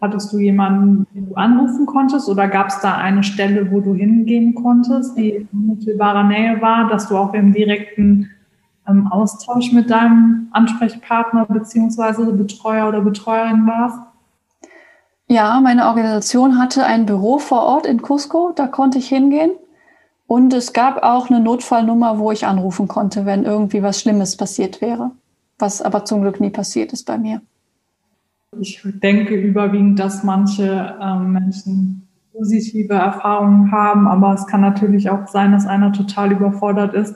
[0.00, 3.92] hattest du jemanden, den du anrufen konntest oder gab es da eine Stelle, wo du
[3.94, 8.30] hingehen konntest, die in mittelbarer Nähe war, dass du auch im direkten
[8.88, 13.98] ähm, Austausch mit deinem Ansprechpartner beziehungsweise Betreuer oder Betreuerin warst?
[15.30, 19.52] Ja, meine Organisation hatte ein Büro vor Ort in Cusco, da konnte ich hingehen.
[20.26, 24.80] Und es gab auch eine Notfallnummer, wo ich anrufen konnte, wenn irgendwie was Schlimmes passiert
[24.80, 25.12] wäre.
[25.56, 27.42] Was aber zum Glück nie passiert ist bei mir.
[28.58, 35.28] Ich denke überwiegend, dass manche ähm, Menschen positive Erfahrungen haben, aber es kann natürlich auch
[35.28, 37.14] sein, dass einer total überfordert ist,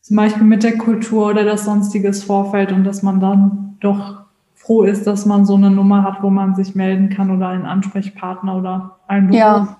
[0.00, 4.25] zum Beispiel mit der Kultur oder das sonstiges Vorfeld und dass man dann doch
[4.66, 7.66] froh ist, dass man so eine Nummer hat, wo man sich melden kann oder einen
[7.66, 9.76] Ansprechpartner oder einen Beruf ja.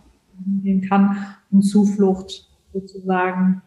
[0.63, 3.63] gehen kann und Zuflucht sozusagen.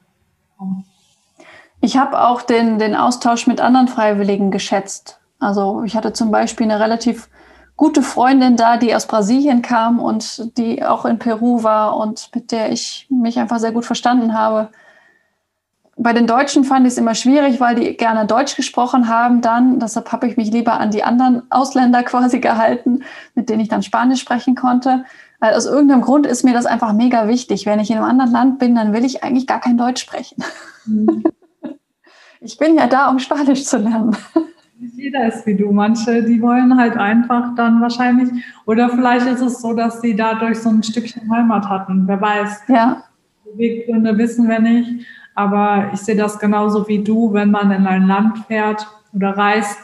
[1.81, 5.19] Ich habe auch den, den Austausch mit anderen Freiwilligen geschätzt.
[5.39, 7.29] Also ich hatte zum Beispiel eine relativ
[7.75, 12.51] gute Freundin da, die aus Brasilien kam und die auch in Peru war und mit
[12.51, 14.69] der ich mich einfach sehr gut verstanden habe
[16.01, 19.79] bei den Deutschen fand ich es immer schwierig, weil die gerne Deutsch gesprochen haben dann.
[19.79, 23.03] Deshalb habe ich mich lieber an die anderen Ausländer quasi gehalten,
[23.35, 25.03] mit denen ich dann Spanisch sprechen konnte.
[25.41, 27.65] Weil aus irgendeinem Grund ist mir das einfach mega wichtig.
[27.65, 30.43] Wenn ich in einem anderen Land bin, dann will ich eigentlich gar kein Deutsch sprechen.
[30.85, 31.23] Mhm.
[32.41, 34.15] Ich bin ja da, um Spanisch zu lernen.
[34.79, 35.73] Nicht jeder ist wie du.
[35.73, 38.29] Manche, die wollen halt einfach dann wahrscheinlich,
[38.65, 42.07] oder vielleicht ist es so, dass sie dadurch so ein Stückchen Heimat hatten.
[42.07, 42.61] Wer weiß.
[42.69, 43.03] Ja.
[43.43, 45.05] Beweggründe wissen wir nicht.
[45.39, 49.79] Aber ich sehe das genauso wie du, wenn man in ein Land fährt oder reist,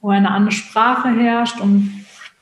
[0.00, 1.90] wo eine andere Sprache herrscht und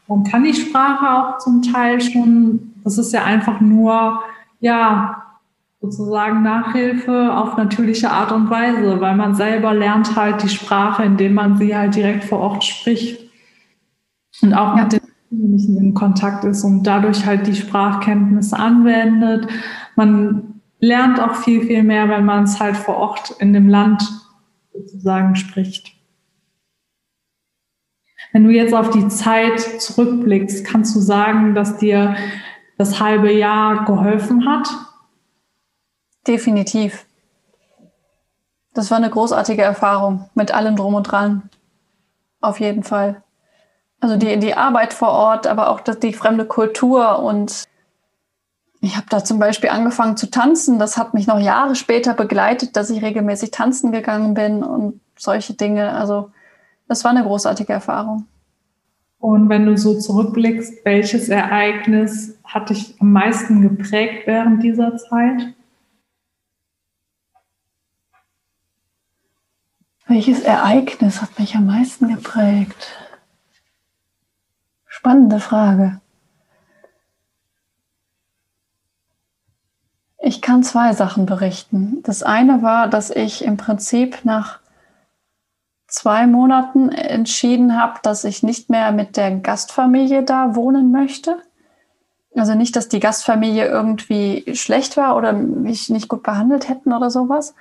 [0.07, 4.21] man kann die Sprache auch zum Teil schon, das ist ja einfach nur,
[4.61, 5.23] ja,
[5.81, 11.35] sozusagen Nachhilfe auf natürliche Art und Weise, weil man selber lernt halt die Sprache, indem
[11.35, 13.31] man sie halt direkt vor Ort spricht
[14.43, 14.83] und auch ja.
[14.83, 15.01] mit den
[15.31, 19.47] Menschen in Kontakt ist und dadurch halt die Sprachkenntnisse anwendet.
[19.97, 24.03] Man lernt auch viel, viel mehr, wenn man es halt vor Ort in dem Land
[24.73, 25.93] sozusagen spricht.
[28.33, 32.17] Wenn du jetzt auf die Zeit zurückblickst, kannst du sagen, dass dir
[32.77, 34.69] das halbe Jahr geholfen hat?
[36.27, 37.07] Definitiv.
[38.75, 41.51] Das war eine großartige Erfahrung mit allem drum und dran.
[42.41, 43.23] Auf jeden Fall.
[44.01, 47.65] Also die, die Arbeit vor Ort, aber auch die fremde Kultur und
[48.81, 50.79] ich habe da zum Beispiel angefangen zu tanzen.
[50.79, 55.55] Das hat mich noch Jahre später begleitet, dass ich regelmäßig tanzen gegangen bin und solche
[55.55, 55.93] Dinge.
[55.93, 56.31] Also
[56.87, 58.27] das war eine großartige Erfahrung.
[59.19, 65.55] Und wenn du so zurückblickst, welches Ereignis hat dich am meisten geprägt während dieser Zeit?
[70.07, 72.97] Welches Ereignis hat mich am meisten geprägt?
[74.87, 76.01] Spannende Frage.
[80.21, 82.03] Ich kann zwei Sachen berichten.
[82.03, 84.59] Das eine war, dass ich im Prinzip nach
[85.87, 91.39] zwei Monaten entschieden habe, dass ich nicht mehr mit der Gastfamilie da wohnen möchte.
[92.35, 97.11] Also nicht, dass die Gastfamilie irgendwie schlecht war oder mich nicht gut behandelt hätten oder
[97.11, 97.55] sowas.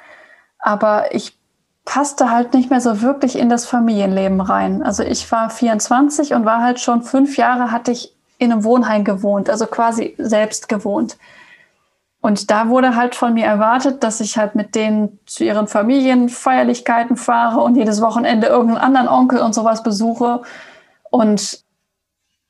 [0.60, 1.38] Aber ich
[1.86, 4.84] passte halt nicht mehr so wirklich in das Familienleben rein.
[4.84, 9.04] Also ich war 24 und war halt schon fünf Jahre hatte ich in einem Wohnheim
[9.04, 11.18] gewohnt, also quasi selbst gewohnt.
[12.22, 17.16] Und da wurde halt von mir erwartet, dass ich halt mit denen zu ihren Familienfeierlichkeiten
[17.16, 20.42] fahre und jedes Wochenende irgendeinen anderen Onkel und sowas besuche.
[21.10, 21.64] Und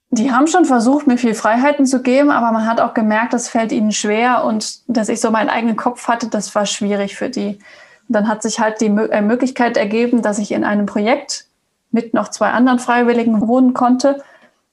[0.10, 3.50] die haben schon versucht, mir viel Freiheiten zu geben, aber man hat auch gemerkt, das
[3.50, 7.30] fällt ihnen schwer und dass ich so meinen eigenen Kopf hatte, das war schwierig für
[7.30, 7.60] die.
[8.08, 11.46] Und dann hat sich halt die äh, Möglichkeit ergeben, dass ich in einem Projekt
[11.92, 14.24] mit noch zwei anderen Freiwilligen wohnen konnte,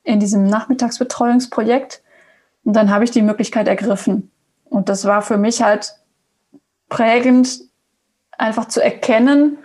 [0.04, 2.02] in diesem Nachmittagsbetreuungsprojekt.
[2.64, 4.30] Und dann habe ich die Möglichkeit ergriffen.
[4.74, 5.94] Und das war für mich halt
[6.88, 7.60] prägend,
[8.36, 9.58] einfach zu erkennen,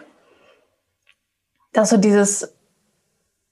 [1.73, 2.53] dass so dieses,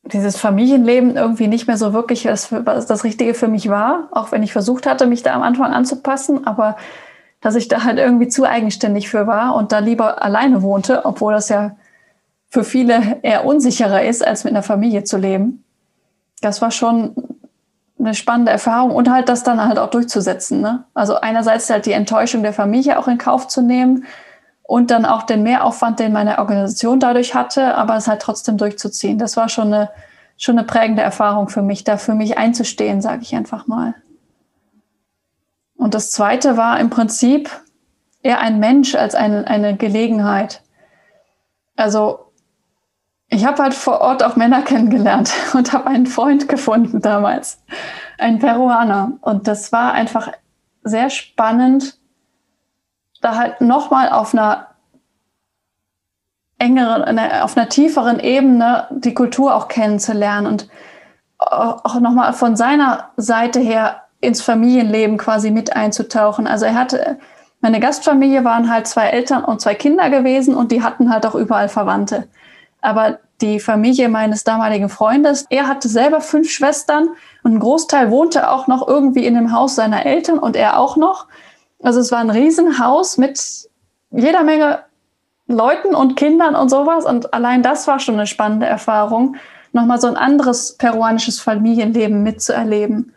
[0.03, 4.43] dieses Familienleben irgendwie nicht mehr so wirklich das, das Richtige für mich war, auch wenn
[4.43, 6.77] ich versucht hatte, mich da am Anfang anzupassen, aber
[7.41, 11.33] dass ich da halt irgendwie zu eigenständig für war und da lieber alleine wohnte, obwohl
[11.33, 11.75] das ja
[12.49, 15.63] für viele eher unsicherer ist, als mit einer Familie zu leben.
[16.41, 17.15] Das war schon
[17.99, 20.61] eine spannende Erfahrung und halt das dann halt auch durchzusetzen.
[20.61, 20.83] Ne?
[20.93, 24.05] Also einerseits halt die Enttäuschung der Familie auch in Kauf zu nehmen
[24.63, 29.17] und dann auch den Mehraufwand, den meine Organisation dadurch hatte, aber es halt trotzdem durchzuziehen.
[29.17, 29.89] Das war schon eine,
[30.37, 33.95] schon eine prägende Erfahrung für mich, da für mich einzustehen, sage ich einfach mal.
[35.75, 37.49] Und das Zweite war im Prinzip
[38.21, 40.61] eher ein Mensch als eine, eine Gelegenheit.
[41.75, 42.26] Also
[43.29, 47.61] ich habe halt vor Ort auch Männer kennengelernt und habe einen Freund gefunden damals,
[48.17, 49.13] einen Peruaner.
[49.21, 50.31] Und das war einfach
[50.83, 51.97] sehr spannend,
[53.21, 54.67] da halt nochmal auf einer
[56.59, 60.69] engeren, auf einer tieferen Ebene die Kultur auch kennenzulernen und
[61.37, 66.47] auch nochmal von seiner Seite her ins Familienleben quasi mit einzutauchen.
[66.47, 67.19] Also er hatte,
[67.61, 71.35] meine Gastfamilie waren halt zwei Eltern und zwei Kinder gewesen und die hatten halt auch
[71.35, 72.27] überall Verwandte.
[72.87, 77.09] Aber die Familie meines damaligen Freundes, er hatte selber fünf Schwestern
[77.43, 80.95] und ein Großteil wohnte auch noch irgendwie in dem Haus seiner Eltern und er auch
[80.95, 81.27] noch.
[81.83, 83.67] Also es war ein Riesenhaus mit
[84.11, 84.85] jeder Menge
[85.47, 87.03] Leuten und Kindern und sowas.
[87.03, 89.35] Und allein das war schon eine spannende Erfahrung,
[89.73, 93.13] nochmal so ein anderes peruanisches Familienleben mitzuerleben.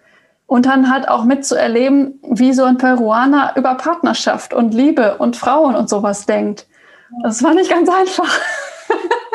[0.47, 5.77] Und dann halt auch mitzuerleben, wie so ein Peruaner über Partnerschaft und Liebe und Frauen
[5.77, 6.67] und sowas denkt.
[7.23, 8.37] Das war nicht ganz einfach.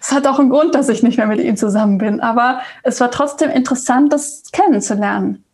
[0.00, 2.20] Es hat auch einen Grund, dass ich nicht mehr mit ihm zusammen bin.
[2.20, 5.44] Aber es war trotzdem interessant, das kennenzulernen.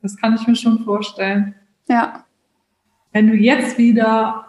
[0.00, 1.54] Das kann ich mir schon vorstellen.
[1.88, 2.24] Ja.
[3.12, 4.46] Wenn du jetzt wieder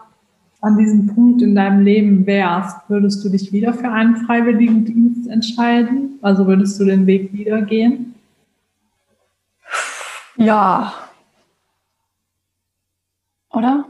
[0.62, 5.30] an diesem Punkt in deinem Leben wärst, würdest du dich wieder für einen freiwilligen Dienst
[5.30, 6.18] entscheiden?
[6.22, 8.16] Also würdest du den Weg wieder gehen?
[10.38, 10.94] Ja.
[13.50, 13.86] Oder?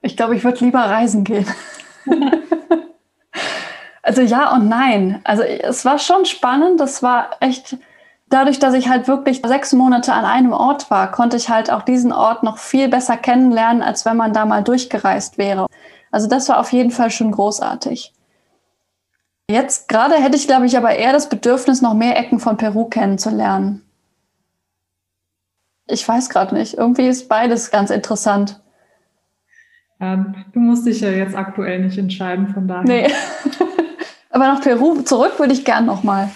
[0.00, 1.46] Ich glaube, ich würde lieber reisen gehen.
[4.02, 5.20] also ja und nein.
[5.24, 6.80] Also es war schon spannend.
[6.80, 7.76] Das war echt,
[8.28, 11.82] dadurch, dass ich halt wirklich sechs Monate an einem Ort war, konnte ich halt auch
[11.82, 15.66] diesen Ort noch viel besser kennenlernen, als wenn man da mal durchgereist wäre.
[16.10, 18.14] Also das war auf jeden Fall schon großartig.
[19.50, 22.84] Jetzt gerade hätte ich, glaube ich, aber eher das Bedürfnis, noch mehr Ecken von Peru
[22.84, 23.82] kennenzulernen.
[25.86, 26.74] Ich weiß gerade nicht.
[26.74, 28.60] Irgendwie ist beides ganz interessant.
[30.00, 32.84] Ähm, du musst dich ja jetzt aktuell nicht entscheiden, von daher.
[32.84, 33.08] Nee.
[34.30, 36.30] Aber nach Peru zurück würde ich gern nochmal.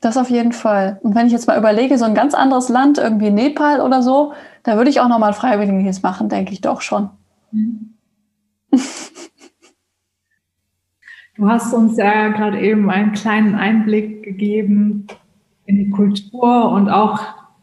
[0.00, 0.98] Das auf jeden Fall.
[1.02, 4.32] Und wenn ich jetzt mal überlege, so ein ganz anderes Land, irgendwie Nepal oder so,
[4.62, 7.10] da würde ich auch nochmal Freiwilliges machen, denke ich doch schon.
[7.52, 7.94] Mhm.
[11.36, 15.06] Du hast uns ja gerade eben einen kleinen Einblick gegeben
[15.64, 17.18] in die Kultur und auch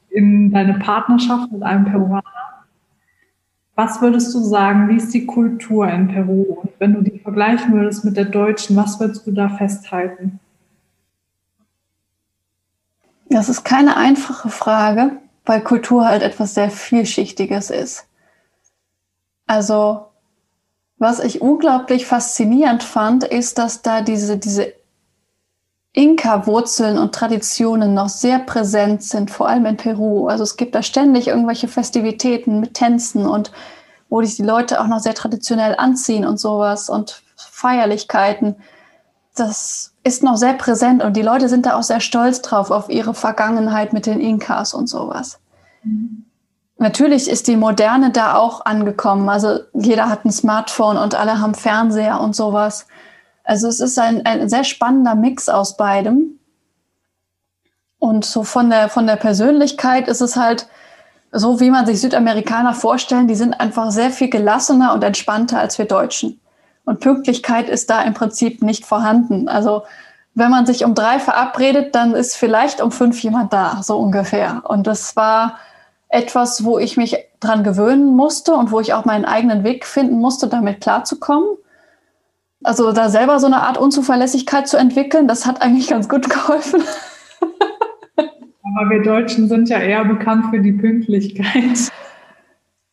[0.10, 2.24] in deine Partnerschaft mit einem Peruaner.
[3.78, 6.60] Was würdest du sagen, wie ist die Kultur in Peru?
[6.62, 10.40] Und wenn du die vergleichen würdest mit der deutschen, was würdest du da festhalten?
[13.30, 15.12] Das ist keine einfache Frage,
[15.46, 18.08] weil Kultur halt etwas sehr Vielschichtiges ist.
[19.46, 20.08] Also
[21.00, 24.74] Was ich unglaublich faszinierend fand, ist, dass da diese, diese
[25.98, 30.28] Inka-Wurzeln und Traditionen noch sehr präsent sind, vor allem in Peru.
[30.28, 33.52] Also es gibt da ständig irgendwelche Festivitäten mit Tänzen und
[34.08, 38.58] wo sich die Leute auch noch sehr traditionell anziehen und sowas und Feierlichkeiten.
[39.36, 42.90] Das ist noch sehr präsent und die Leute sind da auch sehr stolz drauf, auf
[42.90, 45.40] ihre Vergangenheit mit den Inkas und sowas.
[45.84, 46.26] Mhm.
[46.78, 49.30] Natürlich ist die Moderne da auch angekommen.
[49.30, 52.86] Also jeder hat ein Smartphone und alle haben Fernseher und sowas.
[53.48, 56.38] Also es ist ein, ein sehr spannender Mix aus beidem.
[57.98, 60.68] Und so von der, von der Persönlichkeit ist es halt
[61.32, 65.78] so, wie man sich Südamerikaner vorstellen, die sind einfach sehr viel gelassener und entspannter als
[65.78, 66.42] wir Deutschen.
[66.84, 69.48] Und Pünktlichkeit ist da im Prinzip nicht vorhanden.
[69.48, 69.84] Also
[70.36, 74.62] wenn man sich um drei verabredet, dann ist vielleicht um fünf jemand da, so ungefähr.
[74.66, 75.58] Und das war
[76.10, 80.20] etwas, wo ich mich dran gewöhnen musste und wo ich auch meinen eigenen Weg finden
[80.20, 81.48] musste, damit klarzukommen.
[82.64, 86.82] Also da selber so eine Art Unzuverlässigkeit zu entwickeln, das hat eigentlich ganz gut geholfen.
[88.18, 91.92] Aber wir Deutschen sind ja eher bekannt für die Pünktlichkeit.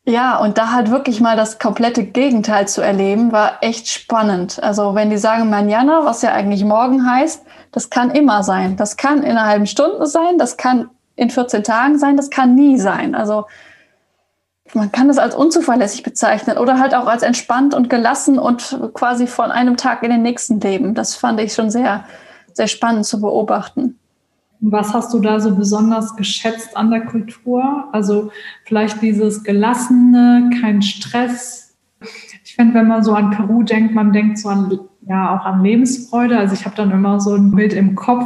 [0.07, 4.61] Ja, und da halt wirklich mal das komplette Gegenteil zu erleben, war echt spannend.
[4.61, 8.77] Also wenn die sagen Manjana, was ja eigentlich morgen heißt, das kann immer sein.
[8.77, 12.53] Das kann in einer halben Stunde sein, das kann in 14 Tagen sein, das kann
[12.53, 13.15] nie sein.
[13.15, 13.45] Also
[14.73, 19.27] man kann das als unzuverlässig bezeichnen oder halt auch als entspannt und gelassen und quasi
[19.27, 20.95] von einem Tag in den nächsten leben.
[20.95, 22.05] Das fand ich schon sehr,
[22.53, 23.99] sehr spannend zu beobachten.
[24.61, 27.89] Was hast du da so besonders geschätzt an der Kultur?
[27.91, 28.31] Also
[28.65, 31.75] vielleicht dieses Gelassene, kein Stress.
[32.43, 35.63] Ich finde, wenn man so an Peru denkt, man denkt so an, ja, auch an
[35.63, 36.37] Lebensfreude.
[36.37, 38.25] Also ich habe dann immer so ein Bild im Kopf,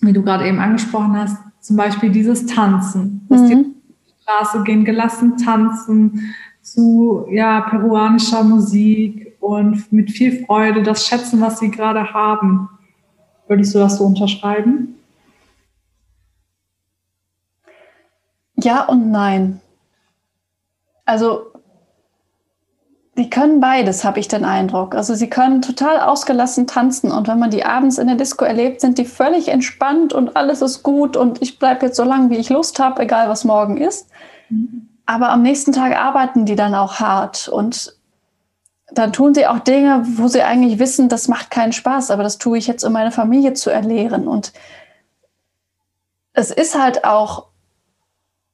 [0.00, 3.48] wie du gerade eben angesprochen hast, zum Beispiel dieses Tanzen, dass mhm.
[3.48, 3.74] die
[4.22, 11.58] Straße gehen, gelassen tanzen zu ja, peruanischer Musik und mit viel Freude das schätzen, was
[11.58, 12.68] sie gerade haben.
[13.48, 14.94] Würdest du das so unterschreiben?
[18.56, 19.60] Ja und nein.
[21.04, 21.51] Also
[23.18, 24.94] die können beides, habe ich den Eindruck.
[24.94, 28.80] Also sie können total ausgelassen tanzen und wenn man die abends in der Disco erlebt,
[28.80, 32.36] sind die völlig entspannt und alles ist gut und ich bleibe jetzt so lange, wie
[32.36, 34.08] ich Lust habe, egal was morgen ist.
[34.48, 34.88] Mhm.
[35.04, 37.96] Aber am nächsten Tag arbeiten die dann auch hart und
[38.94, 42.38] dann tun sie auch Dinge, wo sie eigentlich wissen, das macht keinen Spaß, aber das
[42.38, 44.28] tue ich jetzt, um meine Familie zu erlehren.
[44.28, 44.52] Und
[46.34, 47.46] es ist halt auch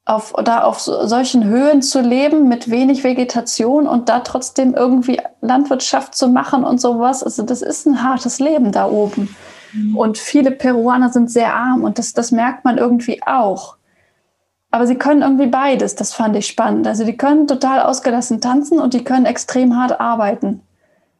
[0.09, 6.15] auf, da auf solchen Höhen zu leben mit wenig Vegetation und da trotzdem irgendwie Landwirtschaft
[6.15, 7.23] zu machen und sowas.
[7.23, 9.35] Also das ist ein hartes Leben da oben.
[9.71, 9.95] Mhm.
[9.95, 13.77] Und viele Peruaner sind sehr arm und das, das merkt man irgendwie auch.
[14.71, 16.87] Aber sie können irgendwie beides, das fand ich spannend.
[16.87, 20.63] Also die können total ausgelassen tanzen und die können extrem hart arbeiten.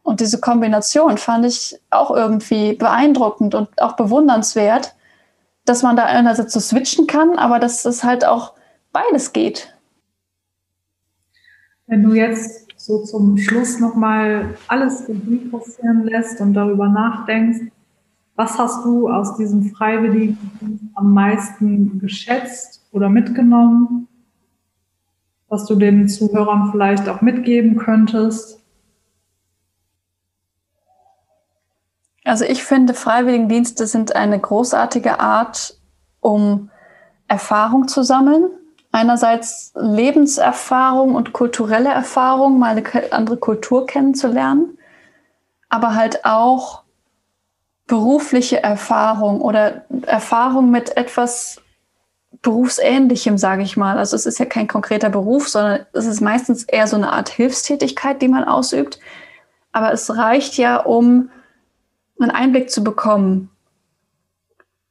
[0.02, 4.96] Und diese Kombination fand ich auch irgendwie beeindruckend und auch bewundernswert,
[5.64, 8.54] dass man da einerseits so switchen kann, aber dass es halt auch
[8.92, 9.74] beides geht.
[11.86, 17.72] Wenn du jetzt so zum Schluss nochmal alles Revue passieren lässt und darüber nachdenkst,
[18.36, 24.08] was hast du aus diesem Freiwilligen am meisten geschätzt oder mitgenommen,
[25.48, 28.60] was du den Zuhörern vielleicht auch mitgeben könntest?
[32.24, 35.78] Also ich finde, Freiwilligendienste sind eine großartige Art,
[36.20, 36.70] um
[37.28, 38.50] Erfahrung zu sammeln,
[38.92, 44.78] einerseits Lebenserfahrung und kulturelle Erfahrung, mal eine andere Kultur kennenzulernen,
[45.68, 46.82] aber halt auch
[47.86, 51.60] berufliche Erfahrung oder Erfahrung mit etwas
[52.42, 53.98] Berufsähnlichem, sage ich mal.
[53.98, 57.28] Also es ist ja kein konkreter Beruf, sondern es ist meistens eher so eine Art
[57.28, 58.98] Hilfstätigkeit, die man ausübt.
[59.72, 61.30] Aber es reicht ja, um
[62.18, 63.50] einen Einblick zu bekommen.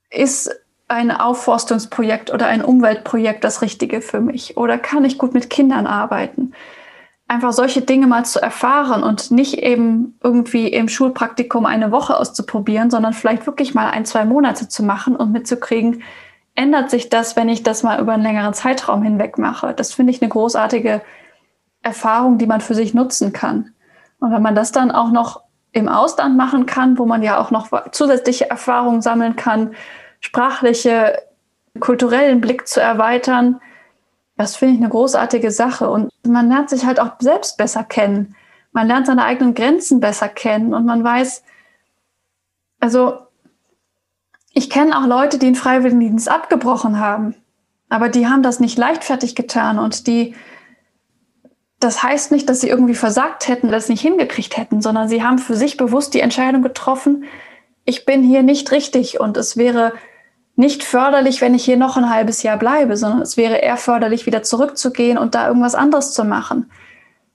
[0.09, 0.51] Ist
[0.89, 4.57] ein Aufforstungsprojekt oder ein Umweltprojekt das Richtige für mich?
[4.57, 6.53] Oder kann ich gut mit Kindern arbeiten?
[7.27, 12.89] Einfach solche Dinge mal zu erfahren und nicht eben irgendwie im Schulpraktikum eine Woche auszuprobieren,
[12.89, 16.01] sondern vielleicht wirklich mal ein, zwei Monate zu machen und mitzukriegen,
[16.55, 19.75] ändert sich das, wenn ich das mal über einen längeren Zeitraum hinweg mache.
[19.75, 21.01] Das finde ich eine großartige
[21.83, 23.73] Erfahrung, die man für sich nutzen kann.
[24.19, 27.51] Und wenn man das dann auch noch im Ausland machen kann, wo man ja auch
[27.51, 29.75] noch zusätzliche Erfahrungen sammeln kann,
[30.19, 31.21] sprachliche,
[31.79, 33.61] kulturellen Blick zu erweitern,
[34.37, 35.89] das finde ich eine großartige Sache.
[35.89, 38.35] Und man lernt sich halt auch selbst besser kennen.
[38.71, 41.43] Man lernt seine eigenen Grenzen besser kennen und man weiß,
[42.79, 43.17] also
[44.53, 47.35] ich kenne auch Leute, die einen Freiwilligendienst abgebrochen haben,
[47.89, 50.35] aber die haben das nicht leichtfertig getan und die
[51.79, 55.37] das heißt nicht, dass sie irgendwie versagt hätten, das nicht hingekriegt hätten, sondern sie haben
[55.37, 57.23] für sich bewusst die Entscheidung getroffen,
[57.85, 59.93] ich bin hier nicht richtig und es wäre
[60.55, 64.25] nicht förderlich, wenn ich hier noch ein halbes Jahr bleibe, sondern es wäre eher förderlich,
[64.25, 66.69] wieder zurückzugehen und da irgendwas anderes zu machen.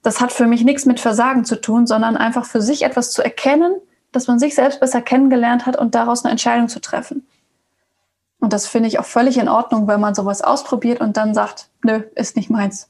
[0.03, 3.23] Das hat für mich nichts mit Versagen zu tun, sondern einfach für sich etwas zu
[3.23, 3.73] erkennen,
[4.11, 7.25] dass man sich selbst besser kennengelernt hat und daraus eine Entscheidung zu treffen.
[8.39, 11.69] Und das finde ich auch völlig in Ordnung, wenn man sowas ausprobiert und dann sagt,
[11.83, 12.89] nö, ist nicht meins.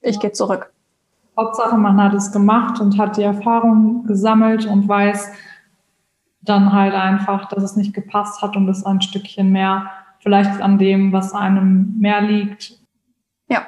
[0.00, 0.22] Ich ja.
[0.22, 0.72] gehe zurück.
[1.36, 5.28] Hauptsache, man hat es gemacht und hat die Erfahrung gesammelt und weiß
[6.42, 10.78] dann halt einfach, dass es nicht gepasst hat und es ein Stückchen mehr vielleicht an
[10.78, 12.78] dem, was einem mehr liegt.
[13.48, 13.66] Ja.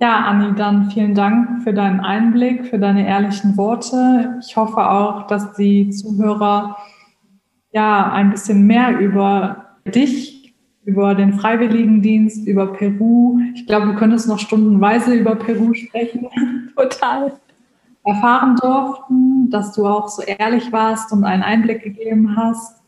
[0.00, 4.38] Ja, Anni, dann vielen Dank für deinen Einblick, für deine ehrlichen Worte.
[4.40, 6.76] Ich hoffe auch, dass die Zuhörer
[7.72, 10.38] ja ein bisschen mehr über dich
[10.88, 13.38] über den Freiwilligendienst, über Peru.
[13.54, 16.26] Ich glaube, du könntest noch stundenweise über Peru sprechen.
[16.76, 17.32] Total.
[18.08, 22.82] Erfahren durften, dass du auch so ehrlich warst und einen Einblick gegeben hast.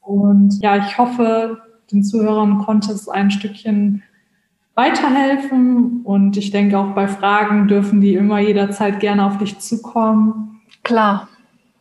[0.00, 1.58] Und ja, ich hoffe,
[1.92, 4.02] den Zuhörern konnte es ein Stückchen
[4.74, 6.02] weiterhelfen.
[6.04, 10.60] Und ich denke, auch bei Fragen dürfen die immer jederzeit gerne auf dich zukommen.
[10.82, 11.28] Klar.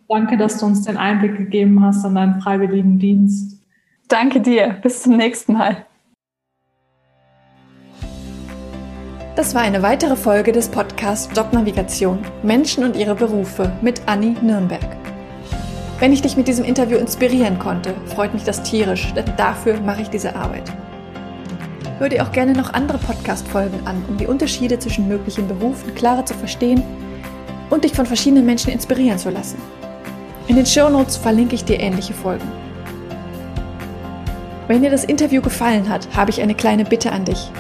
[0.10, 3.60] Danke, dass du uns den Einblick gegeben hast an deinen Freiwilligendienst.
[4.08, 4.78] Danke dir.
[4.82, 5.87] Bis zum nächsten Mal.
[9.38, 14.98] Das war eine weitere Folge des Podcasts Jobnavigation Menschen und ihre Berufe mit Anni Nürnberg.
[16.00, 20.02] Wenn ich dich mit diesem Interview inspirieren konnte, freut mich das tierisch, denn dafür mache
[20.02, 20.64] ich diese Arbeit.
[22.00, 26.26] Hör dir auch gerne noch andere Podcast-Folgen an, um die Unterschiede zwischen möglichen Berufen klarer
[26.26, 26.82] zu verstehen
[27.70, 29.62] und dich von verschiedenen Menschen inspirieren zu lassen.
[30.48, 32.52] In den Show Notes verlinke ich dir ähnliche Folgen.
[34.68, 37.52] Wenn dir das Interview gefallen hat, habe ich eine kleine Bitte an dich.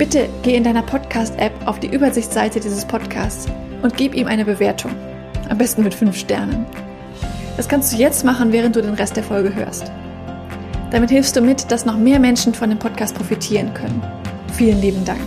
[0.00, 3.46] Bitte geh in deiner Podcast-App auf die Übersichtsseite dieses Podcasts
[3.82, 4.92] und gib ihm eine Bewertung.
[5.50, 6.64] Am besten mit 5 Sternen.
[7.58, 9.92] Das kannst du jetzt machen, während du den Rest der Folge hörst.
[10.90, 14.02] Damit hilfst du mit, dass noch mehr Menschen von dem Podcast profitieren können.
[14.54, 15.20] Vielen lieben Dank.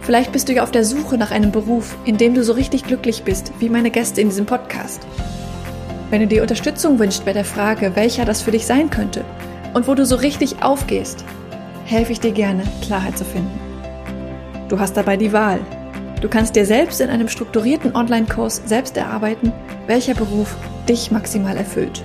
[0.00, 2.84] Vielleicht bist du ja auf der Suche nach einem Beruf, in dem du so richtig
[2.84, 5.06] glücklich bist, wie meine Gäste in diesem Podcast.
[6.08, 9.22] Wenn du dir Unterstützung wünschst bei der Frage, welcher das für dich sein könnte
[9.74, 11.26] und wo du so richtig aufgehst,
[11.86, 13.58] helfe ich dir gerne, Klarheit zu finden.
[14.68, 15.60] Du hast dabei die Wahl.
[16.20, 19.52] Du kannst dir selbst in einem strukturierten Online-Kurs selbst erarbeiten,
[19.86, 20.56] welcher Beruf
[20.88, 22.02] dich maximal erfüllt.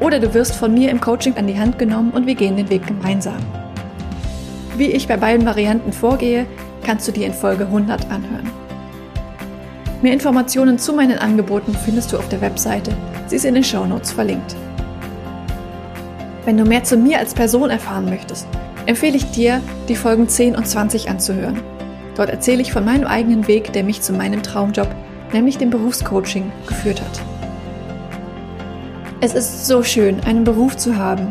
[0.00, 2.68] Oder du wirst von mir im Coaching an die Hand genommen und wir gehen den
[2.68, 3.38] Weg gemeinsam.
[4.76, 6.46] Wie ich bei beiden Varianten vorgehe,
[6.84, 8.50] kannst du dir in Folge 100 anhören.
[10.02, 12.94] Mehr Informationen zu meinen Angeboten findest du auf der Webseite.
[13.28, 14.54] Sie ist in den Show Notes verlinkt.
[16.44, 18.46] Wenn du mehr zu mir als Person erfahren möchtest,
[18.86, 21.60] empfehle ich dir, die Folgen 10 und 20 anzuhören.
[22.16, 24.88] Dort erzähle ich von meinem eigenen Weg, der mich zu meinem Traumjob,
[25.32, 27.22] nämlich dem Berufscoaching, geführt hat.
[29.20, 31.28] Es ist so schön, einen Beruf zu haben,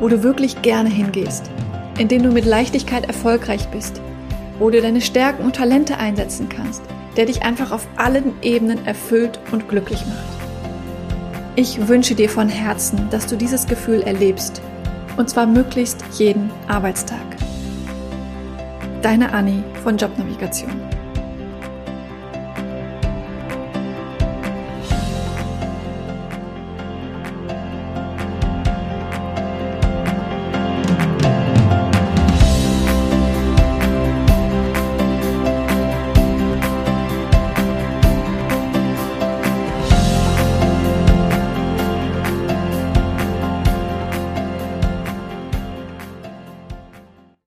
[0.00, 1.50] wo du wirklich gerne hingehst,
[1.98, 4.00] in dem du mit Leichtigkeit erfolgreich bist,
[4.58, 6.82] wo du deine Stärken und Talente einsetzen kannst–
[7.16, 10.35] der dich einfach auf allen Ebenen erfüllt und glücklich macht.
[11.58, 14.60] Ich wünsche dir von Herzen, dass du dieses Gefühl erlebst,
[15.16, 17.24] und zwar möglichst jeden Arbeitstag.
[19.00, 20.95] Deine Anni von Jobnavigation.